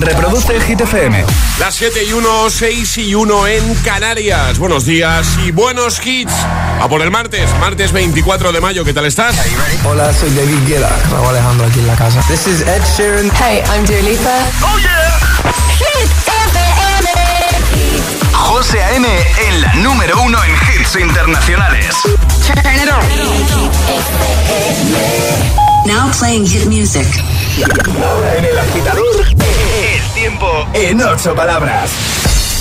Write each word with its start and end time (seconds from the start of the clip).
Reproduce 0.00 0.58
Hit 0.60 0.80
FM. 0.80 1.24
Las 1.58 1.74
7 1.74 2.04
y 2.08 2.12
1, 2.14 2.48
6 2.48 2.98
y 2.98 3.14
1 3.14 3.46
en 3.46 3.74
Canarias. 3.76 4.58
Buenos 4.58 4.86
días 4.86 5.26
y 5.44 5.50
buenos 5.50 6.00
hits. 6.04 6.32
A 6.80 6.88
por 6.88 7.02
el 7.02 7.10
martes, 7.10 7.50
martes 7.60 7.92
24 7.92 8.50
de 8.50 8.60
mayo. 8.60 8.82
¿Qué 8.84 8.94
tal 8.94 9.04
estás? 9.04 9.36
Hola, 9.84 10.12
soy 10.14 10.30
David 10.30 10.66
Guetta. 10.66 10.90
Raúl 11.10 11.28
Alejandro 11.28 11.66
aquí 11.66 11.80
en 11.80 11.86
la 11.86 11.96
casa. 11.96 12.22
This 12.28 12.46
is 12.46 12.62
Ed 12.62 12.82
Sheeran. 12.96 13.30
Hey, 13.32 13.62
I'm 13.74 13.84
Dua 13.84 14.00
Lipa. 14.00 14.38
¡Oh, 14.62 14.78
yeah! 14.78 15.18
Hit 15.76 16.10
FM. 16.46 17.08
José 18.32 18.82
A.M. 18.82 19.06
en 19.48 19.60
la 19.60 19.74
número 19.74 20.22
uno 20.22 20.38
en 20.42 20.50
hits 20.80 20.96
internacionales. 20.96 21.94
Turn 22.46 22.74
it 22.74 22.88
on. 22.88 23.04
Now 25.86 26.10
playing 26.18 26.46
hit 26.46 26.66
music. 26.66 27.06
Ahora 27.62 28.36
en 28.36 28.44
el 28.44 28.58
agitador, 28.58 29.26
el 29.28 30.14
tiempo 30.14 30.66
en 30.72 31.02
ocho 31.02 31.34
palabras. 31.34 31.90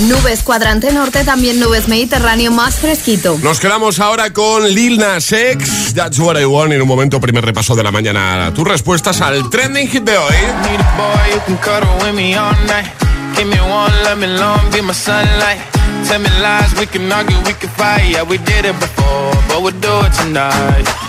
Nubes 0.01 0.43
cuadrante 0.43 0.91
norte, 0.91 1.23
también 1.23 1.59
nubes 1.59 1.87
mediterráneo 1.87 2.51
más 2.51 2.75
fresquito. 2.75 3.37
Nos 3.41 3.59
quedamos 3.59 3.99
ahora 3.99 4.31
con 4.31 4.67
Lil 4.67 4.97
Nas 4.97 5.31
X, 5.31 5.93
That's 5.93 6.19
What 6.19 6.39
I 6.39 6.45
Want. 6.45 6.71
En 6.73 6.81
un 6.81 6.87
momento, 6.87 7.19
primer 7.19 7.45
repaso 7.45 7.75
de 7.75 7.83
la 7.83 7.91
mañana. 7.91 8.53
Tus 8.53 8.67
respuestas 8.67 9.21
al 9.21 9.49
trending 9.49 9.87
hit 9.87 10.03
de 10.03 10.17
hoy. 10.17 10.35
Need 10.69 10.79
a 10.79 10.97
boy 10.97 11.33
who 11.35 11.41
can 11.45 11.57
cuddle 11.57 12.05
with 12.05 12.13
me 12.13 12.35
all 12.35 12.53
night. 12.67 12.87
Give 13.35 13.45
me 13.45 13.59
one, 13.59 13.93
let 14.03 14.17
me 14.17 14.27
long, 14.27 14.71
be 14.71 14.81
my 14.81 14.93
sunlight. 14.93 15.59
Tell 16.07 16.19
me 16.19 16.29
lies, 16.41 16.73
we 16.79 16.87
can 16.87 17.11
argue, 17.11 17.37
we 17.45 17.53
can 17.53 17.69
fight. 17.69 18.09
Yeah, 18.09 18.23
we 18.23 18.37
did 18.37 18.65
it 18.65 18.79
before, 18.79 19.33
but 19.47 19.61
we'll 19.61 19.79
do 19.79 20.05
it 20.05 20.13
tonight. 20.13 21.08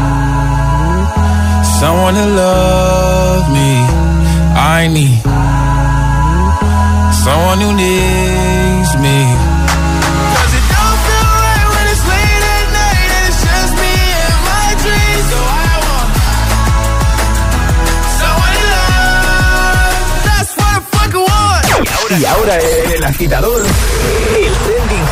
someone 1.81 2.13
to 2.13 2.27
love 2.41 3.45
me. 3.57 3.71
I 4.77 4.87
need 4.97 5.21
someone 7.25 7.59
who 7.63 7.71
needs 7.81 8.91
me. 9.05 9.17
Y 22.19 22.25
ahora 22.25 22.57
el 22.57 23.03
agitador, 23.05 23.63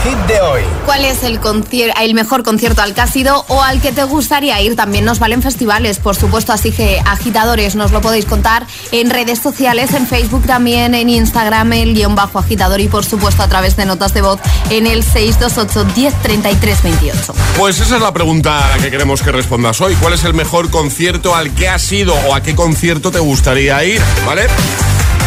hit 0.10 0.18
de 0.28 0.42
hoy. 0.42 0.62
¿Cuál 0.86 1.06
es 1.06 1.24
el, 1.24 1.40
concier- 1.40 1.94
el 2.02 2.14
mejor 2.14 2.44
concierto 2.44 2.82
al 2.82 2.94
que 2.94 3.02
has 3.02 3.16
ido 3.16 3.46
o 3.48 3.62
al 3.62 3.82
que 3.82 3.92
te 3.92 4.04
gustaría 4.04 4.60
ir? 4.62 4.76
También 4.76 5.06
nos 5.06 5.20
valen 5.20 5.42
festivales, 5.42 6.00
por 6.00 6.16
supuesto, 6.16 6.52
así 6.54 6.72
que 6.72 7.00
agitadores 7.06 7.76
nos 7.76 7.92
lo 7.92 8.02
podéis 8.02 8.26
contar 8.26 8.66
en 8.92 9.10
redes 9.10 9.40
sociales, 9.40 9.94
en 9.94 10.08
Facebook 10.08 10.46
también, 10.46 10.96
en 10.96 11.10
Instagram, 11.10 11.74
el 11.74 11.94
guion 11.94 12.16
bajo 12.16 12.40
agitador 12.40 12.80
y 12.82 12.88
por 12.88 13.06
supuesto 13.06 13.44
a 13.44 13.48
través 13.48 13.76
de 13.76 13.86
notas 13.86 14.14
de 14.14 14.22
voz 14.22 14.40
en 14.70 14.88
el 14.88 15.04
628 15.04 15.86
1033 15.96 16.84
28. 16.84 17.34
Pues 17.58 17.80
esa 17.80 17.96
es 17.98 18.02
la 18.02 18.14
pregunta 18.14 18.66
a 18.74 18.78
la 18.78 18.84
que 18.84 18.90
queremos 18.92 19.22
que 19.22 19.32
respondas 19.32 19.80
hoy. 19.82 19.96
¿Cuál 19.96 20.14
es 20.14 20.24
el 20.24 20.34
mejor 20.34 20.70
concierto 20.72 21.36
al 21.36 21.52
que 21.54 21.70
has 21.70 21.92
ido 21.92 22.14
o 22.28 22.36
a 22.36 22.42
qué 22.42 22.56
concierto 22.56 23.12
te 23.12 23.20
gustaría 23.20 23.84
ir? 23.84 24.02
¿Vale? 24.26 24.48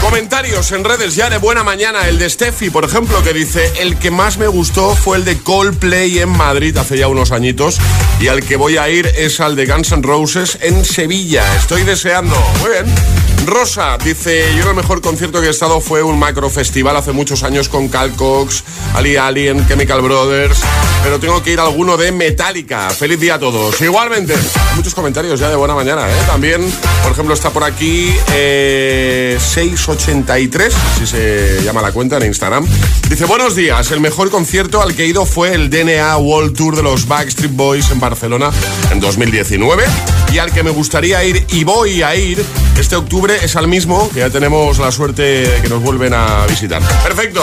Comentarios 0.03 0.73
en 0.73 0.83
redes 0.85 1.15
ya 1.15 1.31
de 1.31 1.39
buena 1.39 1.63
mañana. 1.63 2.09
El 2.09 2.19
de 2.19 2.29
Steffi, 2.29 2.71
por 2.71 2.85
ejemplo, 2.85 3.23
que 3.23 3.33
dice: 3.33 3.73
El 3.79 3.99
que 3.99 4.11
más 4.11 4.37
me 4.37 4.49
gustó 4.49 4.97
fue 4.97 5.17
el 5.17 5.25
de 5.25 5.39
Coldplay 5.39 6.19
en 6.19 6.29
Madrid 6.29 6.77
hace 6.77 6.99
ya 6.99 7.09
unos 7.09 7.31
añitos. 7.31 7.79
Y 8.21 8.27
al 8.27 8.43
que 8.43 8.57
voy 8.57 8.77
a 8.77 8.89
ir 8.91 9.07
es 9.17 9.41
al 9.41 9.55
de 9.55 9.65
Guns 9.67 9.93
N' 9.93 10.03
Roses 10.03 10.59
en 10.61 10.85
Sevilla. 10.85 11.45
Estoy 11.57 11.85
deseando. 11.85 12.37
Muy 12.61 12.71
bien. 12.71 13.31
Rosa 13.47 13.99
dice: 14.03 14.45
Yo 14.57 14.71
el 14.71 14.77
mejor 14.77 15.01
concierto 15.01 15.41
que 15.41 15.49
he 15.49 15.51
estado 15.51 15.81
fue 15.81 16.03
un 16.03 16.19
macro 16.19 16.49
festival 16.51 16.97
hace 16.97 17.13
muchos 17.13 17.43
años 17.43 17.69
con 17.69 17.89
Cal 17.89 18.13
Cox, 18.13 18.65
Ali 18.95 19.17
Alien, 19.17 19.67
Chemical 19.67 20.01
Brothers. 20.03 20.61
Pero 21.03 21.19
tengo 21.19 21.43
que 21.43 21.53
ir 21.53 21.61
a 21.61 21.65
alguno 21.65 21.97
de 21.97 22.13
Metallica. 22.13 22.91
Feliz 22.91 23.19
día 23.19 23.35
a 23.35 23.39
todos. 23.39 23.81
Igualmente, 23.81 24.35
muchos 24.77 24.95
comentarios 24.95 25.41
ya 25.41 25.49
de 25.49 25.57
buena 25.57 25.75
mañana. 25.75 26.09
¿eh? 26.09 26.15
También, 26.27 26.63
por 27.03 27.13
ejemplo, 27.13 27.35
está 27.35 27.51
por 27.51 27.65
aquí 27.65 28.15
eh, 28.33 29.37
683, 29.41 30.75
si 30.99 31.07
se 31.07 31.63
llama 31.65 31.83
la 31.83 31.93
cuenta 31.93 32.19
en 32.19 32.27
Instagram. 32.27 32.67
Dice: 33.09 33.25
Buenos 33.25 33.57
días. 33.57 33.91
El 33.91 34.01
mejor 34.01 34.31
concierto 34.31 34.81
al 34.81 34.95
que 34.95 35.05
he 35.05 35.07
ido 35.07 35.27
fue 35.27 35.55
el 35.55 35.71
DNA 35.71 36.17
World 36.19 36.57
Tour 36.57 36.77
de 36.77 36.83
los 36.83 37.09
Backstreet 37.09 37.53
Boys 37.55 37.91
en 37.91 38.01
Barcelona 38.01 38.51
en 38.91 39.01
2019. 39.01 39.85
Y 40.33 40.39
al 40.39 40.51
que 40.53 40.63
me 40.63 40.71
gustaría 40.71 41.23
ir 41.25 41.45
y 41.51 41.65
voy 41.65 42.03
a 42.03 42.15
ir 42.17 42.43
este 42.79 42.97
octubre 42.97 43.31
es 43.37 43.56
al 43.56 43.69
mismo, 43.69 44.10
que 44.10 44.20
ya 44.20 44.31
tenemos 44.31 44.78
la 44.78 44.91
suerte 44.93 45.22
de 45.22 45.62
que 45.62 45.69
nos 45.69 45.82
vuelven 45.82 46.15
a 46.15 46.47
visitar. 46.47 46.82
Perfecto. 47.03 47.43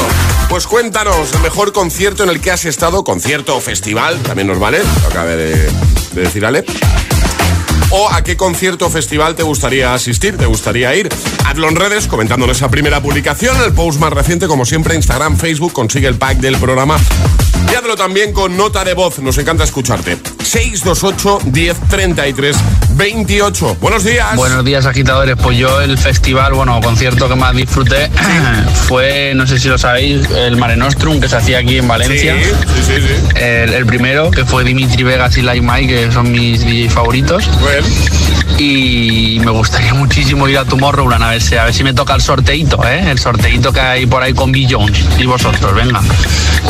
Pues 0.49 0.67
cuéntanos 0.67 1.33
el 1.33 1.41
mejor 1.41 1.71
concierto 1.71 2.23
en 2.23 2.29
el 2.29 2.41
que 2.41 2.51
has 2.51 2.65
estado, 2.65 3.03
concierto 3.03 3.55
o 3.55 3.61
festival, 3.61 4.17
también 4.23 4.47
nos 4.47 4.59
vale, 4.59 4.79
lo 5.01 5.07
acabe 5.09 5.35
de, 5.35 5.55
de 6.13 6.21
decir 6.21 6.45
Ale. 6.45 6.65
O 7.91 8.09
a 8.11 8.23
qué 8.23 8.37
concierto 8.37 8.85
o 8.85 8.89
festival 8.89 9.35
te 9.35 9.43
gustaría 9.43 9.93
asistir, 9.93 10.37
te 10.37 10.45
gustaría 10.45 10.93
ir. 10.95 11.09
Hazlo 11.45 11.69
en 11.69 11.75
redes 11.75 12.07
comentándonos 12.07 12.57
esa 12.57 12.69
primera 12.69 13.01
publicación, 13.01 13.59
el 13.63 13.73
post 13.73 13.99
más 13.99 14.13
reciente, 14.13 14.47
como 14.47 14.65
siempre, 14.65 14.95
Instagram, 14.95 15.37
Facebook, 15.37 15.73
consigue 15.73 16.07
el 16.07 16.15
pack 16.15 16.37
del 16.37 16.57
programa. 16.57 16.97
Hazlo 17.77 17.95
también 17.95 18.33
con 18.33 18.57
nota 18.57 18.83
de 18.83 18.93
voz, 18.93 19.19
nos 19.19 19.37
encanta 19.37 19.63
escucharte. 19.63 20.17
628 20.43 21.39
10 21.45 21.77
33 21.89 22.57
28. 22.91 23.77
Buenos 23.79 24.03
días. 24.03 24.35
Buenos 24.35 24.65
días, 24.65 24.85
agitadores. 24.85 25.37
Pues 25.41 25.57
yo 25.57 25.79
el 25.79 25.97
festival, 25.97 26.53
bueno, 26.53 26.81
concierto 26.81 27.29
que 27.29 27.35
más 27.35 27.55
disfruté 27.55 28.09
fue, 28.87 29.33
no 29.35 29.47
sé 29.47 29.59
si 29.59 29.69
lo 29.69 29.77
sabéis, 29.77 30.27
el 30.29 30.57
Mare 30.57 30.75
Nostrum 30.75 31.21
que 31.21 31.29
se 31.29 31.37
hacía 31.37 31.59
aquí 31.59 31.77
en 31.77 31.87
Valencia. 31.87 32.35
Sí, 32.35 32.49
sí, 32.49 32.81
sí, 32.85 33.07
sí. 33.07 33.37
El, 33.39 33.73
el 33.73 33.85
primero, 33.85 34.29
que 34.31 34.43
fue 34.43 34.63
Dimitri 34.63 35.03
Vegas 35.03 35.37
y 35.37 35.41
Like 35.41 35.65
Mike, 35.65 35.87
que 35.87 36.11
son 36.11 36.31
mis 36.31 36.65
DJ 36.65 36.89
favoritos. 36.89 37.47
Bueno, 37.61 37.87
Y 38.57 39.39
me 39.45 39.51
gustaría 39.51 39.93
muchísimo 39.93 40.47
ir 40.49 40.57
a 40.57 40.65
Tomorrowland 40.65 41.23
a 41.23 41.29
ver 41.29 41.41
si, 41.41 41.55
a 41.55 41.63
ver 41.65 41.73
si 41.73 41.83
me 41.83 41.93
toca 41.93 42.13
el 42.15 42.21
sorteito, 42.21 42.83
¿eh? 42.85 43.09
El 43.11 43.19
sorteito 43.19 43.71
que 43.71 43.79
hay 43.79 44.05
por 44.05 44.21
ahí 44.21 44.33
con 44.33 44.51
Bill 44.51 44.67
Jones 44.69 44.99
y 45.17 45.25
vosotros, 45.25 45.73
venga. 45.73 46.01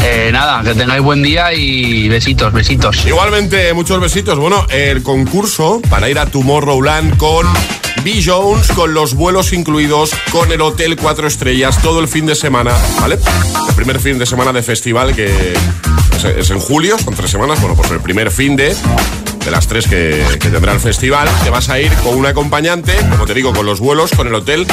Eh, 0.03 0.29
nada, 0.31 0.61
que 0.63 0.75
tengáis 0.75 0.88
buen 0.97 1.21
día 1.21 1.53
y 1.53 2.09
besitos, 2.09 2.51
besitos. 2.51 3.05
igualmente, 3.05 3.71
muchos 3.73 4.01
besitos. 4.01 4.39
Bueno, 4.39 4.65
el 4.71 5.03
concurso 5.03 5.81
para 5.89 6.09
ir 6.09 6.17
a 6.17 6.25
Tomorrowland 6.25 7.15
con 7.17 7.45
B. 8.03 8.21
Jones, 8.25 8.69
con 8.69 8.93
los 8.93 9.13
vuelos 9.13 9.53
incluidos, 9.53 10.11
con 10.31 10.51
el 10.51 10.61
hotel 10.61 10.95
cuatro 10.95 11.27
estrellas, 11.27 11.81
todo 11.81 11.99
el 11.99 12.07
fin 12.07 12.25
de 12.25 12.33
semana, 12.33 12.73
¿vale? 12.99 13.19
El 13.69 13.75
primer 13.75 13.99
fin 13.99 14.17
de 14.17 14.25
semana 14.25 14.51
de 14.51 14.63
festival 14.63 15.15
que 15.15 15.53
es, 16.15 16.23
es 16.25 16.49
en 16.49 16.59
julio, 16.59 16.97
son 16.97 17.13
tres 17.13 17.29
semanas. 17.29 17.61
Bueno, 17.61 17.75
pues 17.75 17.91
el 17.91 18.01
primer 18.01 18.31
fin 18.31 18.55
de 18.55 18.75
de 19.49 19.55
las 19.55 19.65
tres 19.65 19.87
que, 19.87 20.23
que 20.39 20.49
tendrá 20.49 20.73
el 20.73 20.79
festival, 20.79 21.27
te 21.43 21.49
vas 21.49 21.69
a 21.69 21.79
ir 21.79 21.91
con 22.03 22.15
un 22.15 22.27
acompañante, 22.27 22.93
como 23.09 23.25
te 23.25 23.33
digo, 23.33 23.51
con 23.51 23.65
los 23.65 23.79
vuelos, 23.79 24.11
con 24.11 24.27
el 24.27 24.35
hotel 24.35 24.67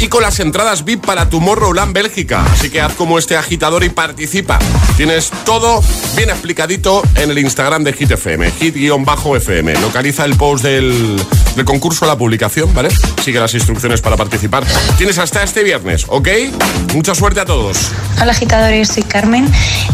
y 0.00 0.08
con 0.08 0.22
las 0.22 0.40
entradas 0.40 0.84
VIP 0.84 1.06
para 1.06 1.30
Tomorrowland 1.30 1.92
Bélgica. 1.92 2.44
Así 2.52 2.68
que 2.68 2.80
haz 2.80 2.94
como 2.94 3.18
este 3.18 3.36
agitador 3.36 3.84
y 3.84 3.88
participa. 3.88 4.58
Tienes 4.96 5.30
todo 5.44 5.80
bien 6.16 6.30
explicadito 6.30 7.02
en 7.14 7.30
el 7.30 7.38
Instagram 7.38 7.84
de 7.84 7.92
Hit 7.92 8.10
FM, 8.10 8.50
hit-fm. 8.50 9.74
Localiza 9.80 10.24
el 10.24 10.34
post 10.34 10.64
del, 10.64 11.22
del 11.54 11.64
concurso, 11.64 12.04
la 12.06 12.18
publicación, 12.18 12.74
¿vale? 12.74 12.88
Sigue 13.24 13.38
las 13.38 13.54
instrucciones 13.54 14.00
para 14.00 14.16
participar. 14.16 14.64
Tienes 14.98 15.18
hasta 15.18 15.42
este 15.42 15.62
viernes, 15.62 16.04
¿ok? 16.08 16.28
Mucha 16.94 17.14
suerte 17.14 17.40
a 17.40 17.44
todos. 17.44 17.92
Hola 18.20 18.32
agitadores, 18.32 18.88
soy 18.88 19.02
Carmen 19.04 19.48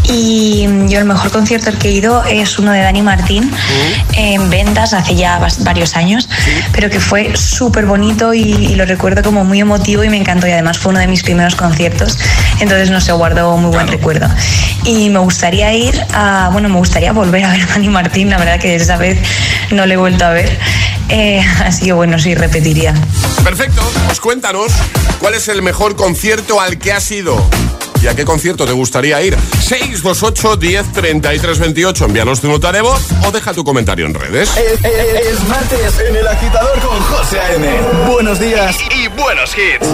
y 0.04 0.66
yo 0.88 0.98
el 0.98 1.04
mejor 1.04 1.30
concierto 1.30 1.70
al 1.70 1.78
que 1.78 1.88
he 1.88 1.92
ido 1.92 2.24
es 2.24 2.58
uno 2.58 2.72
de 2.72 2.80
Dani 2.80 3.02
Martín 3.02 3.50
en 4.22 4.48
ventas 4.50 4.92
hace 4.94 5.14
ya 5.14 5.40
varios 5.60 5.96
años, 5.96 6.28
pero 6.72 6.88
que 6.90 7.00
fue 7.00 7.36
súper 7.36 7.86
bonito 7.86 8.32
y, 8.34 8.40
y 8.42 8.74
lo 8.76 8.84
recuerdo 8.84 9.22
como 9.22 9.44
muy 9.44 9.60
emotivo 9.60 10.04
y 10.04 10.08
me 10.08 10.16
encantó 10.16 10.46
y 10.46 10.52
además 10.52 10.78
fue 10.78 10.90
uno 10.90 11.00
de 11.00 11.08
mis 11.08 11.22
primeros 11.22 11.54
conciertos, 11.56 12.18
entonces 12.60 12.90
no 12.90 13.00
sé, 13.00 13.12
guardo 13.12 13.56
muy 13.56 13.70
buen 13.70 13.88
recuerdo. 13.88 14.28
Y 14.84 15.10
me 15.10 15.18
gustaría 15.20 15.72
ir 15.74 16.00
a, 16.14 16.50
bueno, 16.52 16.68
me 16.68 16.76
gustaría 16.76 17.12
volver 17.12 17.44
a 17.44 17.50
ver 17.50 17.62
a 17.62 17.66
Dani 17.66 17.88
Martín, 17.88 18.30
la 18.30 18.38
verdad 18.38 18.60
que 18.60 18.74
esa 18.76 18.96
vez 18.96 19.18
no 19.70 19.86
le 19.86 19.94
he 19.94 19.96
vuelto 19.96 20.24
a 20.24 20.30
ver, 20.30 20.58
Eh, 21.08 21.44
así 21.64 21.86
que 21.86 21.92
bueno, 21.92 22.18
sí, 22.18 22.34
repetiría. 22.34 22.94
Perfecto, 23.44 23.82
pues 24.06 24.20
cuéntanos 24.20 24.72
cuál 25.18 25.34
es 25.34 25.48
el 25.48 25.62
mejor 25.62 25.94
concierto 25.96 26.60
al 26.60 26.78
que 26.78 26.92
has 26.92 27.10
ido. 27.10 27.36
¿Y 28.02 28.08
a 28.08 28.16
qué 28.16 28.24
concierto 28.24 28.66
te 28.66 28.72
gustaría 28.72 29.22
ir? 29.22 29.36
628 29.60 30.56
10 30.56 30.92
33 30.92 31.58
28. 31.58 32.04
Envíanos 32.06 32.40
tu 32.40 32.48
nota 32.48 32.72
de 32.72 32.80
voz 32.80 33.00
o 33.24 33.30
deja 33.30 33.52
tu 33.54 33.62
comentario 33.64 34.06
en 34.06 34.14
redes. 34.14 34.50
Es, 34.56 34.84
es- 34.84 35.26
es 35.26 35.48
martes 35.48 36.00
en 36.08 36.16
el 36.16 36.26
agitador 36.26 36.80
con 36.80 36.98
José 37.00 37.38
A.M. 37.38 37.68
Buenos 38.12 38.40
días 38.40 38.76
y 38.96 39.06
buenos 39.08 39.52
hits. 39.56 39.86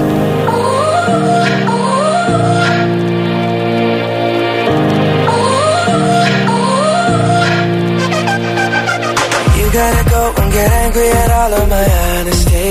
You 9.58 9.66
gotta 9.72 10.04
go 10.10 10.22
and 10.42 10.52
get 10.52 10.70
angry 10.84 11.08
at 11.22 11.30
all 11.40 11.52
of 11.60 11.68
my 11.68 11.84
honesty. 12.02 12.70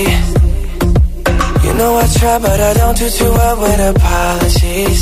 You 1.66 1.74
know 1.80 1.92
I 1.98 2.06
try, 2.18 2.40
but 2.40 2.60
I 2.70 2.74
don't 2.80 2.98
do 2.98 3.10
too 3.10 3.32
well 3.38 3.56
with 3.62 3.80
apologies. 3.96 5.02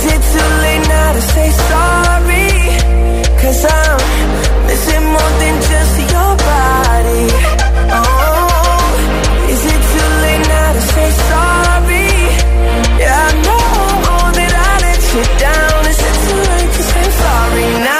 Is 0.00 0.06
it 0.06 0.22
too 0.32 0.48
late 0.64 0.88
now 0.88 1.12
to 1.12 1.20
say 1.20 1.48
sorry? 1.68 2.48
Cause 3.40 3.64
I'm 3.68 3.98
missing 4.66 5.04
more 5.14 5.32
than 5.42 5.56
just 5.70 5.94
your 6.14 6.32
body 6.48 7.24
Oh, 8.00 9.52
is 9.52 9.62
it 9.74 9.82
too 9.92 10.08
late 10.24 10.44
now 10.56 10.72
to 10.72 10.82
say 10.92 11.08
sorry? 11.28 12.12
Yeah, 13.02 13.28
I 13.28 13.32
know 13.44 14.32
that 14.38 14.52
I 14.68 14.72
let 14.86 15.02
you 15.12 15.22
down 15.44 15.80
Is 15.92 16.00
it 16.08 16.16
too 16.24 16.40
late 16.50 16.72
to 16.78 16.82
say 16.92 17.06
sorry 17.20 17.68
now? 17.84 17.99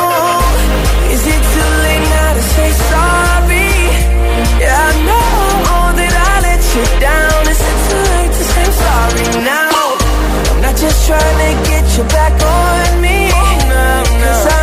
just 10.81 11.05
trying 11.05 11.37
to 11.37 11.69
get 11.69 11.85
you 11.95 12.03
back 12.05 12.33
on 12.41 13.01
me. 13.01 13.29
Oh, 13.31 14.03
Cause 14.23 14.47
I'm 14.51 14.60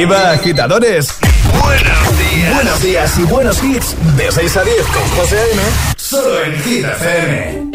arriba, 0.00 0.30
agitadores. 0.30 1.08
Buenos 1.62 2.18
días. 2.18 2.54
Buenos 2.54 2.82
días 2.82 3.18
y 3.18 3.22
buenos 3.24 3.62
hits. 3.62 3.96
De 4.16 4.32
6 4.32 4.56
a 4.56 4.64
10 4.64 4.86
con 4.86 5.08
José 5.10 5.36
A.M. 5.36 5.62
Solo 5.96 6.44
en 6.44 6.62
Hit 6.62 6.84
FM. 6.86 7.70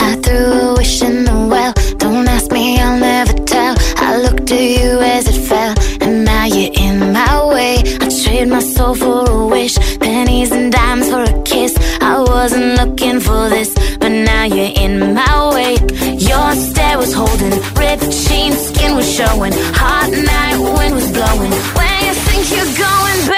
I 0.00 0.16
threw 0.20 0.52
a 0.52 0.74
wish 0.74 1.02
in 1.02 1.24
the 1.24 1.32
well. 1.32 1.72
Don't 1.96 2.28
ask 2.28 2.52
me, 2.52 2.78
I'll 2.78 2.98
never 2.98 3.32
tell. 3.46 3.74
I 3.96 4.18
looked 4.18 4.46
to 4.48 4.56
you 4.56 5.00
as 5.00 5.26
it 5.26 5.48
fell. 5.48 5.74
And 6.02 6.24
now 6.26 6.44
you're 6.44 6.72
in 6.74 7.12
my 7.12 7.44
way. 7.46 7.82
I 8.00 8.08
trade 8.24 8.48
my 8.48 8.60
soul 8.60 8.94
for 8.94 9.24
a 9.30 9.46
wish. 9.46 9.76
Pennies 10.00 10.52
and 10.52 10.70
dimes 10.70 11.08
for 11.08 11.22
a 11.22 11.42
kiss. 11.44 11.74
I 12.02 12.20
wasn't 12.20 12.76
looking 12.76 13.20
for 13.20 13.48
this. 13.48 13.72
But 13.98 14.10
now 14.10 14.44
you're 14.44 14.74
in 14.76 15.14
my 15.14 15.47
way 15.47 15.47
hair 16.88 16.98
was 16.98 17.12
holding, 17.12 17.50
ripped 17.80 18.10
jeans, 18.24 18.58
skin 18.68 18.96
was 18.96 19.08
showing, 19.18 19.52
hot 19.82 20.10
night 20.10 20.58
wind 20.76 20.94
was 20.94 21.10
blowing. 21.10 21.52
Where 21.78 22.00
you 22.06 22.14
think 22.26 22.42
you're 22.54 22.74
going, 22.86 23.20
baby? 23.28 23.37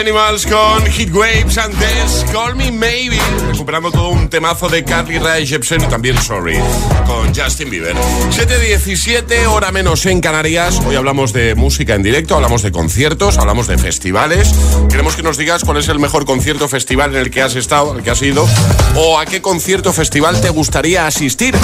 Animals 0.00 0.46
con 0.46 0.86
Heat 0.86 1.12
Waves 1.12 1.58
antes 1.58 2.24
Call 2.32 2.56
Me 2.56 2.72
Maybe. 2.72 3.18
Recuperando 3.50 3.90
todo 3.90 4.08
un 4.08 4.30
temazo 4.30 4.66
de 4.66 4.82
Carly 4.82 5.18
Rae 5.18 5.44
Jepsen 5.44 5.82
y 5.82 5.86
también 5.88 6.16
Sorry 6.16 6.58
con 7.06 7.34
Justin 7.34 7.68
Bieber. 7.68 7.94
7.17 7.94 9.46
hora 9.48 9.70
menos 9.72 10.06
en 10.06 10.22
Canarias. 10.22 10.80
Hoy 10.86 10.96
hablamos 10.96 11.34
de 11.34 11.54
música 11.54 11.94
en 11.94 12.02
directo 12.02 12.34
hablamos 12.34 12.62
de 12.62 12.72
conciertos, 12.72 13.36
hablamos 13.36 13.66
de 13.66 13.76
festivales. 13.76 14.54
Queremos 14.88 15.16
que 15.16 15.22
nos 15.22 15.36
digas 15.36 15.64
cuál 15.64 15.76
es 15.76 15.88
el 15.88 15.98
mejor 15.98 16.24
concierto 16.24 16.66
festival 16.66 17.14
en 17.14 17.20
el 17.20 17.30
que 17.30 17.42
has 17.42 17.54
estado, 17.54 17.94
el 17.94 18.02
que 18.02 18.10
has 18.10 18.22
ido 18.22 18.48
o 18.96 19.18
a 19.18 19.26
qué 19.26 19.42
concierto 19.42 19.92
festival 19.92 20.40
te 20.40 20.48
gustaría 20.48 21.06
asistir. 21.06 21.54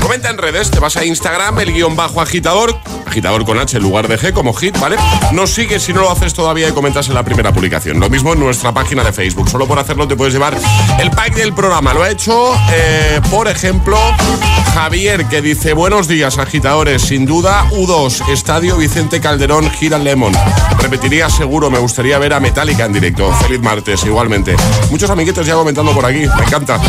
Comenta 0.00 0.30
en 0.30 0.38
redes, 0.38 0.70
te 0.70 0.80
vas 0.80 0.96
a 0.96 1.04
Instagram 1.04 1.58
el 1.60 1.74
guion 1.74 1.94
bajo 1.94 2.22
agitador 2.22 2.74
agitador 3.12 3.44
con 3.44 3.58
H 3.58 3.76
en 3.76 3.82
lugar 3.82 4.08
de 4.08 4.18
G 4.18 4.32
como 4.32 4.54
hit, 4.54 4.78
¿vale? 4.80 4.96
Nos 5.32 5.50
sigues 5.50 5.82
si 5.82 5.92
no 5.92 6.00
lo 6.00 6.10
haces 6.10 6.32
todavía 6.32 6.68
y 6.70 6.72
comentas 6.72 7.08
en 7.08 7.14
la 7.14 7.22
primera 7.22 7.52
publicación. 7.52 7.81
Lo 7.84 8.08
mismo 8.08 8.32
en 8.32 8.38
nuestra 8.38 8.72
página 8.72 9.02
de 9.02 9.12
Facebook. 9.12 9.48
Solo 9.48 9.66
por 9.66 9.76
hacerlo 9.76 10.06
te 10.06 10.14
puedes 10.14 10.32
llevar 10.32 10.56
el 11.00 11.10
pack 11.10 11.34
del 11.34 11.52
programa. 11.52 11.92
Lo 11.92 12.02
ha 12.02 12.10
hecho, 12.10 12.54
eh, 12.72 13.20
por 13.28 13.48
ejemplo, 13.48 13.98
Javier, 14.72 15.26
que 15.26 15.42
dice: 15.42 15.72
Buenos 15.72 16.06
días, 16.06 16.38
agitadores. 16.38 17.02
Sin 17.02 17.26
duda, 17.26 17.66
U2, 17.72 18.28
Estadio 18.28 18.76
Vicente 18.76 19.20
Calderón, 19.20 19.68
Gira 19.70 19.98
Lemon. 19.98 20.32
Repetiría 20.78 21.28
seguro, 21.28 21.70
me 21.70 21.78
gustaría 21.78 22.18
ver 22.18 22.34
a 22.34 22.40
Metallica 22.40 22.84
en 22.84 22.92
directo. 22.92 23.32
Feliz 23.34 23.60
martes, 23.60 24.04
igualmente. 24.04 24.54
Muchos 24.90 25.10
amiguitos 25.10 25.44
ya 25.44 25.54
comentando 25.54 25.92
por 25.92 26.06
aquí, 26.06 26.20
me 26.20 26.44
encanta. 26.44 26.80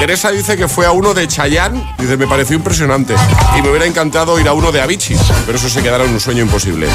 Teresa 0.00 0.32
dice 0.32 0.56
que 0.56 0.66
fue 0.66 0.84
a 0.84 0.90
uno 0.90 1.14
de 1.14 1.28
Chayanne, 1.28 1.94
dice: 1.96 2.16
Me 2.16 2.26
pareció 2.26 2.56
impresionante. 2.56 3.14
Y 3.56 3.62
me 3.62 3.68
hubiera 3.68 3.86
encantado 3.86 4.40
ir 4.40 4.48
a 4.48 4.52
uno 4.52 4.72
de 4.72 4.80
Avicii, 4.80 5.16
pero 5.46 5.56
eso 5.56 5.68
se 5.68 5.80
quedará 5.80 6.04
en 6.04 6.10
un 6.10 6.20
sueño 6.20 6.42
imposible. 6.42 6.88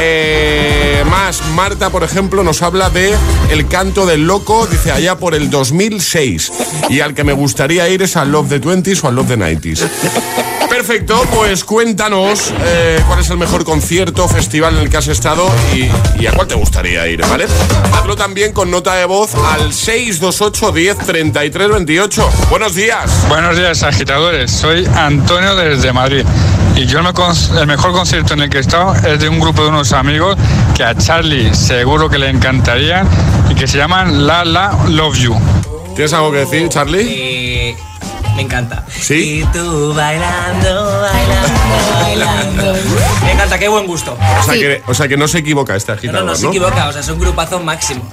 Eh, 0.00 1.04
más, 1.08 1.40
Marta, 1.54 1.90
por 1.90 2.02
ejemplo, 2.02 2.42
nos 2.42 2.62
habla 2.62 2.90
de 2.90 2.95
El 2.96 3.68
canto 3.68 4.06
del 4.06 4.26
loco, 4.26 4.66
dice 4.66 4.90
allá 4.90 5.18
por 5.18 5.34
el 5.34 5.50
2006. 5.50 6.50
Y 6.88 7.00
al 7.00 7.12
que 7.12 7.24
me 7.24 7.34
gustaría 7.34 7.86
ir 7.90 8.00
es 8.00 8.16
al 8.16 8.32
Love 8.32 8.48
the 8.48 8.60
20s 8.60 9.04
o 9.04 9.08
al 9.08 9.16
Love 9.16 9.28
the 9.28 9.36
90s. 9.36 10.55
Perfecto, 10.86 11.20
pues 11.34 11.64
cuéntanos 11.64 12.52
eh, 12.64 13.02
cuál 13.08 13.18
es 13.18 13.28
el 13.30 13.36
mejor 13.38 13.64
concierto, 13.64 14.28
festival 14.28 14.76
en 14.76 14.82
el 14.82 14.88
que 14.88 14.96
has 14.96 15.08
estado 15.08 15.50
y, 15.74 15.90
y 16.22 16.26
a 16.28 16.32
cuál 16.32 16.46
te 16.46 16.54
gustaría 16.54 17.04
ir, 17.08 17.22
¿vale? 17.26 17.46
Hazlo 17.92 18.14
también 18.14 18.52
con 18.52 18.70
nota 18.70 18.94
de 18.94 19.04
voz 19.04 19.34
al 19.34 19.72
628 19.72 20.70
10 20.70 20.98
33 20.98 21.68
28. 21.70 22.30
Buenos 22.50 22.76
días. 22.76 23.10
Buenos 23.28 23.56
días, 23.56 23.82
agitadores. 23.82 24.52
Soy 24.52 24.86
Antonio 24.94 25.56
desde 25.56 25.92
Madrid. 25.92 26.24
Y 26.76 26.86
yo 26.86 27.00
el, 27.00 27.04
me- 27.04 27.60
el 27.60 27.66
mejor 27.66 27.90
concierto 27.90 28.34
en 28.34 28.42
el 28.42 28.48
que 28.48 28.58
he 28.58 28.60
estado 28.60 28.94
es 28.94 29.18
de 29.18 29.28
un 29.28 29.40
grupo 29.40 29.62
de 29.64 29.70
unos 29.70 29.92
amigos 29.92 30.36
que 30.76 30.84
a 30.84 30.96
Charlie 30.96 31.52
seguro 31.52 32.08
que 32.08 32.18
le 32.18 32.30
encantaría 32.30 33.04
y 33.50 33.56
que 33.56 33.66
se 33.66 33.76
llaman 33.76 34.24
La 34.24 34.44
La 34.44 34.70
Love 34.86 35.16
You. 35.18 35.36
¿Tienes 35.96 36.12
algo 36.12 36.30
que 36.30 36.38
decir, 36.38 36.68
Charlie? 36.68 37.74
Me 38.36 38.42
encanta. 38.42 38.84
¿Sí? 39.00 39.40
Y 39.40 39.44
tú 39.46 39.94
bailando, 39.94 41.00
bailando, 41.00 41.60
bailando. 42.00 42.74
Me 43.24 43.32
encanta, 43.32 43.58
qué 43.58 43.68
buen 43.68 43.86
gusto. 43.86 44.16
O 44.40 44.42
sea, 44.44 44.54
que, 44.54 44.82
o 44.86 44.94
sea 44.94 45.08
que 45.08 45.16
no 45.16 45.26
se 45.26 45.38
equivoca 45.38 45.74
este 45.74 45.92
No, 45.92 45.98
agitador, 45.98 46.24
no, 46.24 46.30
no 46.32 46.36
se 46.36 46.46
equivoca, 46.46 46.88
o 46.88 46.92
sea, 46.92 47.00
es 47.00 47.08
un 47.08 47.18
grupazo 47.18 47.60
máximo. 47.60 48.08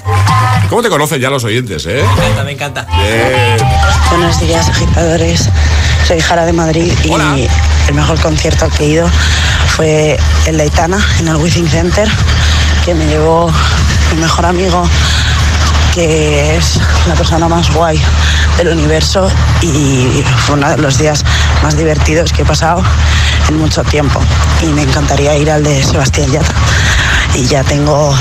¿Cómo 0.69 0.81
te 0.81 0.89
conocen 0.89 1.19
ya 1.19 1.29
los 1.29 1.43
oyentes, 1.43 1.85
eh? 1.85 2.03
Me 2.17 2.23
encanta, 2.23 2.43
me 2.43 2.51
encanta. 2.53 2.87
Bien. 3.03 3.57
Buenos 4.09 4.39
días, 4.39 4.69
agitadores. 4.69 5.49
Soy 6.07 6.19
Jara 6.21 6.45
de 6.45 6.53
Madrid 6.53 6.91
y 7.03 7.11
el 7.87 7.93
mejor 7.93 8.19
concierto 8.19 8.65
al 8.65 8.71
que 8.71 8.85
he 8.85 8.87
ido 8.89 9.09
fue 9.75 10.17
el 10.45 10.57
de 10.57 10.63
Aitana 10.63 11.05
en 11.19 11.27
el 11.27 11.35
Withing 11.35 11.67
Center, 11.67 12.07
que 12.85 12.93
me 12.93 13.05
llevó 13.07 13.51
mi 14.13 14.21
mejor 14.21 14.45
amigo, 14.45 14.87
que 15.93 16.57
es 16.57 16.79
la 17.07 17.13
persona 17.13 17.47
más 17.47 17.71
guay 17.73 18.01
del 18.57 18.69
universo 18.69 19.29
y 19.61 20.23
fue 20.45 20.55
uno 20.55 20.69
de 20.69 20.77
los 20.77 20.97
días 20.97 21.23
más 21.61 21.77
divertidos 21.77 22.33
que 22.33 22.41
he 22.41 22.45
pasado 22.45 22.81
en 23.47 23.57
mucho 23.57 23.83
tiempo. 23.83 24.19
Y 24.61 24.67
me 24.67 24.83
encantaría 24.83 25.37
ir 25.37 25.51
al 25.51 25.63
de 25.63 25.83
Sebastián 25.83 26.31
Yatra. 26.31 26.55
Y 27.35 27.45
ya 27.45 27.63
tengo 27.63 28.15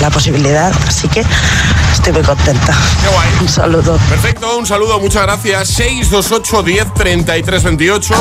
la 0.00 0.10
posibilidad, 0.10 0.72
así 0.86 1.08
que 1.08 1.24
estoy 1.92 2.12
muy 2.12 2.22
contenta. 2.22 2.74
Un 3.40 3.48
saludo. 3.48 3.98
Perfecto, 4.08 4.56
un 4.56 4.66
saludo, 4.66 5.00
muchas 5.00 5.22
gracias. 5.22 5.68
628 5.68 6.62
10 6.62 6.94
33 6.94 7.62
28. 7.64 8.14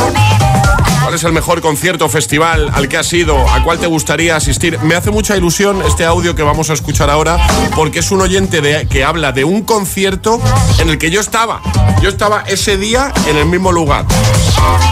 ¿Cuál 1.06 1.14
es 1.14 1.24
el 1.24 1.34
mejor 1.34 1.62
concierto 1.62 2.10
festival 2.10 2.72
al 2.74 2.88
que 2.90 2.98
has 2.98 3.14
ido? 3.14 3.38
¿A 3.52 3.62
cuál 3.64 3.78
te 3.78 3.86
gustaría 3.86 4.36
asistir? 4.36 4.80
Me 4.80 4.96
hace 4.96 5.12
mucha 5.12 5.38
ilusión 5.38 5.84
este 5.86 6.04
audio 6.04 6.34
que 6.34 6.42
vamos 6.42 6.72
a 6.72 6.74
escuchar 6.74 7.12
ahora 7.12 7.38
porque 7.76 8.00
es 8.00 8.10
un 8.10 8.22
oyente 8.22 8.60
de- 8.60 8.88
que 8.88 9.04
habla 9.04 9.32
de 9.32 9.44
un 9.44 9.62
concierto 9.62 10.42
en 10.80 10.90
el 10.90 10.98
que 10.98 11.12
yo 11.12 11.22
estaba. 11.22 11.62
Yo 12.02 12.10
estaba 12.10 12.44
ese 12.48 12.78
día 12.78 13.14
en 13.28 13.38
el 13.38 13.46
mismo 13.46 13.72
lugar 13.72 14.06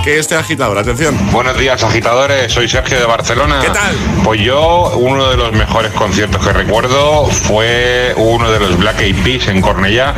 que 0.04 0.20
este 0.20 0.36
agitador. 0.36 0.78
Atención. 0.78 1.18
Buenos 1.32 1.58
días, 1.58 1.84
agitadores. 1.84 2.54
Soy 2.54 2.70
Sergio 2.70 3.00
de 3.00 3.06
Barcelona. 3.06 3.60
¿Qué 3.62 3.70
tal? 3.72 3.96
Pues 4.24 4.40
yo, 4.40 4.92
uno 4.96 5.30
de 5.32 5.36
los 5.38 5.52
mejores 5.54 5.92
conciertos 5.94 6.46
que 6.46 6.54
recuerdo 6.54 7.26
fue 7.26 8.14
uno 8.18 8.52
de 8.52 8.60
los 8.60 8.78
Black 8.78 9.00
Eyed 9.02 9.16
Peas 9.24 9.48
en 9.48 9.62
Cornellá, 9.62 10.14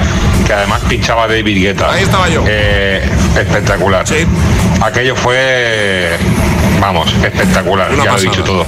que 0.46 0.52
además 0.52 0.82
pinchaba 0.90 1.26
David 1.28 1.58
Guetta. 1.64 1.90
Ahí 1.94 2.04
estaba 2.04 2.28
yo. 2.28 2.44
espectacular. 2.46 4.06
Sí. 4.06 4.26
Aquello 4.82 5.16
fue, 5.16 6.18
vamos, 6.80 7.12
espectacular. 7.24 7.92
Una 7.94 8.04
ya 8.04 8.12
lo 8.12 8.18
he 8.18 8.24
pasada. 8.26 8.32
dicho 8.32 8.44
todo. 8.44 8.66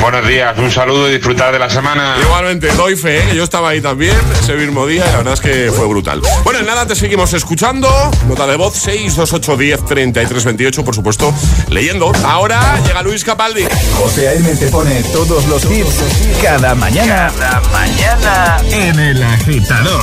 Buenos 0.00 0.26
días, 0.26 0.58
un 0.58 0.68
saludo 0.68 1.08
y 1.08 1.12
disfrutar 1.12 1.52
de 1.52 1.60
la 1.60 1.70
semana. 1.70 2.16
Igualmente, 2.20 2.66
doy 2.72 2.96
fe, 2.96 3.18
¿eh? 3.20 3.24
que 3.30 3.36
yo 3.36 3.44
estaba 3.44 3.68
ahí 3.68 3.80
también 3.80 4.16
ese 4.32 4.54
mismo 4.54 4.84
día 4.84 5.04
y 5.06 5.10
la 5.12 5.18
verdad 5.18 5.34
es 5.34 5.40
que 5.40 5.70
fue 5.70 5.86
brutal. 5.86 6.20
Bueno, 6.42 6.58
en 6.58 6.66
nada, 6.66 6.86
te 6.86 6.96
seguimos 6.96 7.32
escuchando. 7.34 7.88
Nota 8.26 8.48
de 8.48 8.56
voz 8.56 8.74
628 8.74 9.56
10 9.56 9.84
33 9.86 10.44
28, 10.44 10.84
por 10.84 10.96
supuesto, 10.96 11.32
leyendo. 11.68 12.10
Ahora 12.24 12.80
llega 12.84 13.00
Luis 13.02 13.22
Capaldi. 13.22 13.64
José 13.96 14.26
A.M. 14.28 14.56
te 14.56 14.66
pone 14.66 15.02
todos 15.12 15.46
los 15.46 15.64
hits 15.70 16.02
cada 16.42 16.74
mañana. 16.74 17.30
Cada 17.38 17.60
mañana 17.70 18.56
en 18.72 18.98
El 18.98 19.22
Agitador. 19.22 20.02